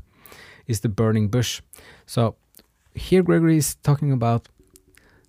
is 0.67 0.81
the 0.81 0.89
burning 0.89 1.29
bush. 1.29 1.61
So 2.07 2.37
here 2.95 3.23
gregory 3.23 3.57
is 3.57 3.75
talking 3.77 4.13
about 4.13 4.49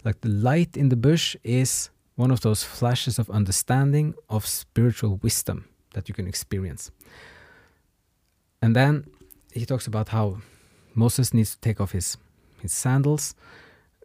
like 0.04 0.22
the 0.22 0.30
light 0.30 0.78
in 0.78 0.90
the 0.90 0.96
bush 0.96 1.36
is 1.44 1.90
one 2.15 2.32
of 2.32 2.41
those 2.41 2.63
flashes 2.63 3.19
of 3.19 3.30
understanding 3.30 4.15
of 4.30 4.45
spiritual 4.45 5.19
wisdom 5.21 5.65
that 5.93 6.08
you 6.10 6.15
can 6.15 6.28
experience. 6.28 6.91
And 8.62 8.75
then 8.75 9.06
he 9.51 9.65
talks 9.65 9.88
about 9.88 10.10
how 10.10 10.38
Moses 10.93 11.34
needs 11.34 11.51
to 11.51 11.60
take 11.60 11.82
off 11.82 11.91
his 11.91 12.17
his 12.62 12.73
sandals, 12.73 13.36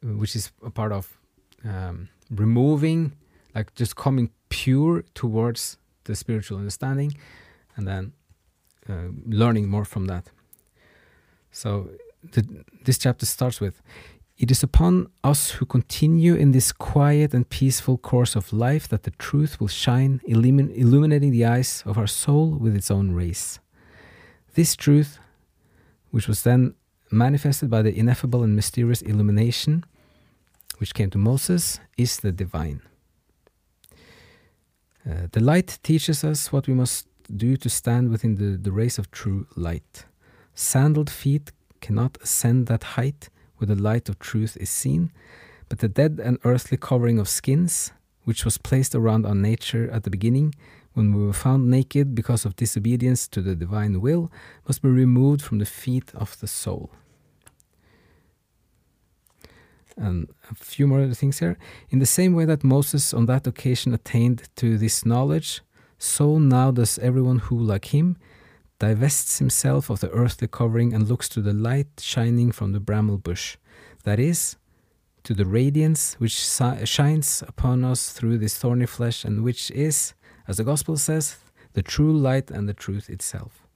which 0.03 0.37
is 0.37 0.53
a 0.63 0.71
part 0.71 0.93
of 0.93 1.19
um, 1.65 2.09
removing, 2.31 3.13
like 3.55 3.75
just 3.75 3.95
coming 3.95 4.31
pure 4.49 5.05
towards 5.15 5.79
the 6.05 6.15
spiritual 6.15 6.59
understanding, 6.59 7.13
and 7.77 7.87
then 7.87 8.13
uh, 8.89 9.09
learning 9.27 9.69
more 9.69 9.85
from 9.85 10.07
that. 10.07 10.31
So 11.53 11.91
the, 12.33 12.65
this 12.85 12.99
chapter 12.99 13.27
starts 13.27 13.61
with 13.61 13.81
it 14.41 14.51
is 14.51 14.63
upon 14.63 15.07
us 15.23 15.51
who 15.51 15.67
continue 15.67 16.35
in 16.35 16.53
this 16.53 16.73
quiet 16.73 17.35
and 17.35 17.51
peaceful 17.51 17.99
course 17.99 18.35
of 18.35 18.55
life 18.55 18.89
that 18.89 19.03
the 19.03 19.11
truth 19.11 19.61
will 19.61 19.69
shine, 19.69 20.19
illumin 20.27 20.75
illuminating 20.75 21.31
the 21.31 21.45
eyes 21.45 21.83
of 21.85 21.99
our 21.99 22.07
soul 22.07 22.53
with 22.53 22.75
its 22.75 22.91
own 22.91 23.13
rays. 23.13 23.61
This 24.55 24.75
truth, 24.75 25.19
which 26.11 26.27
was 26.27 26.43
then 26.43 26.75
manifested 27.11 27.69
by 27.69 27.83
the 27.83 27.95
ineffable 27.95 28.43
and 28.43 28.57
mysterious 28.57 29.03
illumination 29.03 29.85
which 30.79 30.95
came 30.95 31.11
to 31.11 31.19
Moses, 31.19 31.79
is 31.99 32.21
the 32.21 32.33
divine. 32.33 32.81
Uh, 35.07 35.27
the 35.33 35.41
light 35.41 35.79
teaches 35.83 36.25
us 36.25 36.51
what 36.51 36.67
we 36.67 36.73
must 36.73 37.07
do 37.37 37.59
to 37.59 37.69
stand 37.69 38.09
within 38.09 38.37
the, 38.37 38.57
the 38.57 38.73
rays 38.73 38.99
of 38.99 39.11
true 39.11 39.47
light. 39.55 40.07
Sandaled 40.55 41.11
feet 41.11 41.53
cannot 41.83 42.17
ascend 42.23 42.69
that 42.69 42.85
height 42.97 43.29
where 43.61 43.75
the 43.75 43.81
light 43.81 44.09
of 44.09 44.19
truth 44.19 44.57
is 44.59 44.71
seen, 44.71 45.13
but 45.69 45.79
the 45.81 45.89
dead 45.89 46.21
and 46.23 46.39
earthly 46.45 46.79
covering 46.79 47.19
of 47.19 47.29
skins, 47.29 47.93
which 48.25 48.45
was 48.45 48.59
placed 48.59 48.95
around 48.95 49.27
our 49.27 49.35
nature 49.35 49.91
at 49.91 50.05
the 50.05 50.11
beginning, 50.11 50.55
when 50.95 51.15
we 51.15 51.25
were 51.25 51.33
found 51.33 51.71
naked 51.71 52.15
because 52.15 52.45
of 52.45 52.57
disobedience 52.57 53.29
to 53.29 53.41
the 53.43 53.55
divine 53.55 54.01
will, 54.01 54.33
must 54.67 54.83
be 54.83 54.89
removed 54.89 55.43
from 55.43 55.59
the 55.59 55.67
feet 55.67 56.11
of 56.15 56.39
the 56.41 56.49
soul. 56.49 56.91
And 59.97 60.29
a 60.51 60.55
few 60.55 60.87
more 60.87 61.07
things 61.13 61.39
here. 61.39 61.59
In 61.91 61.99
the 61.99 62.07
same 62.07 62.33
way 62.35 62.47
that 62.47 62.65
Moses 62.65 63.13
on 63.13 63.27
that 63.27 63.47
occasion 63.47 63.93
attained 63.93 64.49
to 64.57 64.79
this 64.79 65.05
knowledge, 65.05 65.61
so 65.99 66.39
now 66.39 66.71
does 66.71 66.99
everyone 66.99 67.39
who, 67.39 67.59
like 67.59 67.87
him, 67.87 68.17
divests 68.81 69.39
himself 69.39 69.91
of 69.91 70.01
the 70.01 70.11
earthly 70.11 70.49
covering 70.49 70.93
and 70.93 71.09
looks 71.09 71.29
to 71.29 71.41
the 71.41 71.53
light 71.53 71.87
shining 72.01 72.51
from 72.51 72.73
the 72.73 72.81
bramble 72.81 73.19
bush. 73.19 73.57
That 74.05 74.19
is, 74.19 74.57
to 75.23 75.35
the 75.35 75.45
radiance 75.45 76.15
which 76.15 76.33
shines 76.33 77.45
upon 77.47 77.85
us 77.85 78.11
through 78.11 78.39
this 78.39 78.57
thorny 78.57 78.87
flesh, 78.87 79.25
and 79.25 79.45
which 79.45 79.71
is, 79.71 80.15
as 80.49 80.57
the 80.57 80.65
Gospel 80.65 80.97
says, 80.97 81.37
the 81.75 81.83
true 81.83 82.13
light 82.13 82.51
and 82.51 82.69
the 82.69 82.75
truth 82.75 83.11
itself. 83.11 83.67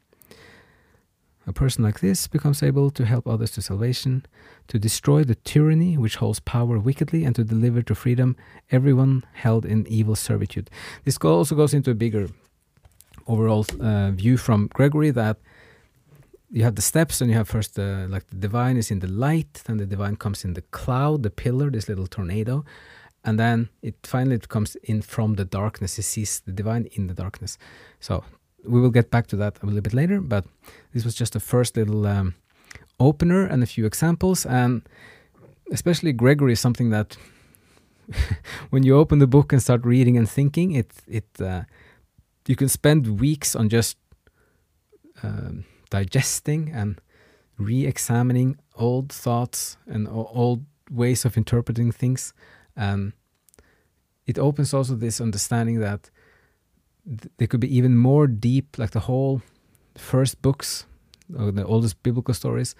A 1.46 1.52
person 1.52 1.84
like 1.84 2.00
this 2.00 2.26
becomes 2.26 2.62
able 2.62 2.90
to 2.90 3.04
help 3.04 3.26
others 3.26 3.50
to 3.52 3.60
salvation, 3.60 4.24
to 4.68 4.78
destroy 4.78 5.22
the 5.22 5.34
tyranny 5.34 5.98
which 5.98 6.16
holds 6.16 6.40
power 6.40 6.78
wickedly, 6.78 7.24
and 7.24 7.36
to 7.36 7.44
deliver 7.44 7.82
to 7.82 7.94
freedom 7.94 8.36
everyone 8.70 9.22
held 9.34 9.66
in 9.66 9.86
evil 9.86 10.16
servitude. 10.16 10.70
This 11.04 11.18
also 11.18 11.54
goes 11.54 11.74
into 11.74 11.90
a 11.90 11.94
bigger 11.94 12.30
overall 13.26 13.66
uh, 13.80 14.10
view 14.10 14.36
from 14.36 14.68
Gregory 14.74 15.10
that 15.10 15.38
you 16.50 16.62
have 16.62 16.76
the 16.76 16.82
steps 16.82 17.20
and 17.20 17.30
you 17.30 17.36
have 17.36 17.48
first 17.48 17.74
the 17.74 18.06
like 18.08 18.26
the 18.28 18.36
divine 18.36 18.76
is 18.76 18.90
in 18.90 19.00
the 19.00 19.08
light 19.08 19.62
then 19.66 19.78
the 19.78 19.86
divine 19.86 20.16
comes 20.16 20.44
in 20.44 20.54
the 20.54 20.62
cloud 20.62 21.22
the 21.22 21.30
pillar 21.30 21.68
this 21.70 21.88
little 21.88 22.06
tornado 22.06 22.64
and 23.24 23.38
then 23.38 23.68
it 23.82 23.94
finally 24.04 24.36
it 24.36 24.48
comes 24.48 24.76
in 24.82 25.02
from 25.02 25.34
the 25.34 25.44
darkness. 25.44 25.96
He 25.96 26.02
sees 26.02 26.40
the 26.40 26.52
divine 26.52 26.86
in 26.92 27.06
the 27.06 27.14
darkness. 27.14 27.58
So 28.00 28.22
we 28.64 28.80
will 28.80 28.90
get 28.90 29.10
back 29.10 29.26
to 29.28 29.36
that 29.36 29.62
a 29.62 29.66
little 29.66 29.80
bit 29.80 29.94
later 29.94 30.20
but 30.20 30.44
this 30.92 31.04
was 31.04 31.14
just 31.14 31.32
the 31.32 31.40
first 31.40 31.76
little 31.76 32.06
um, 32.06 32.34
opener 33.00 33.46
and 33.46 33.62
a 33.62 33.66
few 33.66 33.86
examples. 33.86 34.46
And 34.46 34.82
especially 35.72 36.12
gregory 36.12 36.52
is 36.52 36.60
something 36.60 36.90
that 36.90 37.16
when 38.70 38.82
you 38.82 38.96
open 38.96 39.18
the 39.18 39.26
book 39.26 39.52
and 39.52 39.62
start 39.62 39.84
reading 39.84 40.18
and 40.18 40.28
thinking 40.28 40.72
it 40.72 40.92
it 41.08 41.28
uh, 41.40 41.62
you 42.46 42.56
can 42.56 42.68
spend 42.68 43.20
weeks 43.20 43.56
on 43.56 43.68
just 43.68 43.96
um, 45.22 45.64
digesting 45.90 46.70
and 46.72 47.00
re-examining 47.58 48.56
old 48.76 49.12
thoughts 49.12 49.76
and 49.86 50.08
old 50.08 50.64
ways 50.90 51.24
of 51.24 51.36
interpreting 51.36 51.92
things. 51.92 52.34
And 52.76 53.12
it 54.26 54.38
opens 54.38 54.74
also 54.74 54.94
this 54.94 55.20
understanding 55.20 55.80
that 55.80 56.10
th- 57.06 57.32
there 57.36 57.46
could 57.46 57.60
be 57.60 57.76
even 57.76 57.96
more 57.96 58.26
deep 58.26 58.78
like 58.78 58.90
the 58.90 59.00
whole 59.00 59.42
first 59.96 60.42
books 60.42 60.86
or 61.38 61.52
the 61.52 61.64
oldest 61.64 62.02
biblical 62.02 62.34
stories 62.34 62.74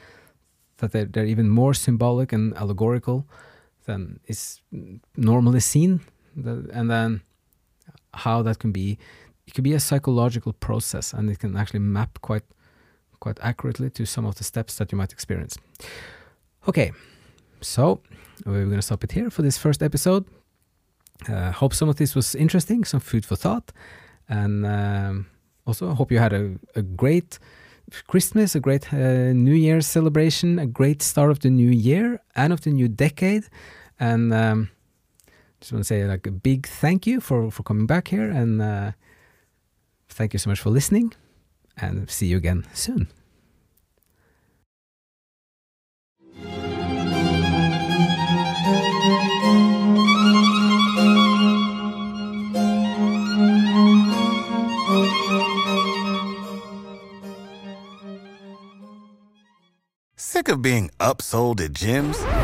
that 0.79 0.93
they're, 0.93 1.05
they're 1.05 1.27
even 1.27 1.49
more 1.49 1.75
symbolic 1.75 2.33
and 2.33 2.55
allegorical 2.57 3.27
than 3.87 4.21
is 4.27 4.61
normally 5.17 5.61
seen. 5.61 6.01
And 6.35 6.91
then 6.91 7.23
how 8.13 8.43
that 8.43 8.59
can 8.59 8.73
be 8.73 8.99
it 9.47 9.55
could 9.55 9.65
be 9.65 9.75
a 9.75 9.81
psychological 9.81 10.53
process 10.53 11.13
and 11.13 11.31
it 11.31 11.39
can 11.39 11.57
actually 11.57 11.81
map 11.81 12.19
quite 12.21 12.45
quite 13.21 13.39
accurately 13.43 13.89
to 13.91 14.05
some 14.05 14.27
of 14.27 14.35
the 14.35 14.45
steps 14.45 14.77
that 14.77 14.93
you 14.93 14.99
might 14.99 15.13
experience. 15.13 15.57
Okay, 16.69 16.93
so 17.61 18.01
we're 18.45 18.67
going 18.67 18.77
to 18.77 18.83
stop 18.83 19.03
it 19.05 19.13
here 19.13 19.31
for 19.31 19.43
this 19.43 19.57
first 19.57 19.83
episode. 19.83 20.25
Uh, 21.29 21.51
hope 21.53 21.73
some 21.73 21.89
of 21.89 21.97
this 21.97 22.15
was 22.15 22.35
interesting, 22.35 22.85
some 22.85 23.01
food 23.01 23.25
for 23.25 23.37
thought, 23.37 23.73
and 24.29 24.67
um, 24.67 25.27
also 25.67 25.91
I 25.91 25.95
hope 25.95 26.13
you 26.13 26.19
had 26.19 26.33
a, 26.33 26.57
a 26.75 26.83
great 26.83 27.39
Christmas, 28.09 28.55
a 28.55 28.61
great 28.61 28.93
uh, 28.93 29.33
New 29.33 29.55
Year's 29.55 29.87
celebration, 29.87 30.59
a 30.59 30.67
great 30.67 31.01
start 31.03 31.31
of 31.31 31.39
the 31.41 31.51
new 31.51 31.71
year 31.71 32.21
and 32.35 32.53
of 32.53 32.61
the 32.63 32.71
new 32.71 32.89
decade, 32.89 33.45
and 33.99 34.35
um, 34.35 34.71
just 35.61 35.73
want 35.73 35.85
to 35.85 35.89
say 35.89 36.05
like 36.05 36.27
a 36.27 36.33
big 36.33 36.67
thank 36.67 37.07
you 37.07 37.21
for 37.21 37.51
for 37.51 37.63
coming 37.63 37.87
back 37.87 38.09
here 38.09 38.31
and. 38.31 38.61
Uh, 38.61 38.93
Thank 40.15 40.33
you 40.33 40.39
so 40.39 40.49
much 40.49 40.61
for 40.61 40.71
listening 40.71 41.13
and 41.77 42.09
see 42.09 42.27
you 42.27 42.37
again 42.37 42.65
soon. 42.73 43.09
Sick 60.15 60.49
of 60.49 60.63
being 60.63 60.91
upsold 61.01 61.61
at 61.61 61.73
gyms? 61.73 62.44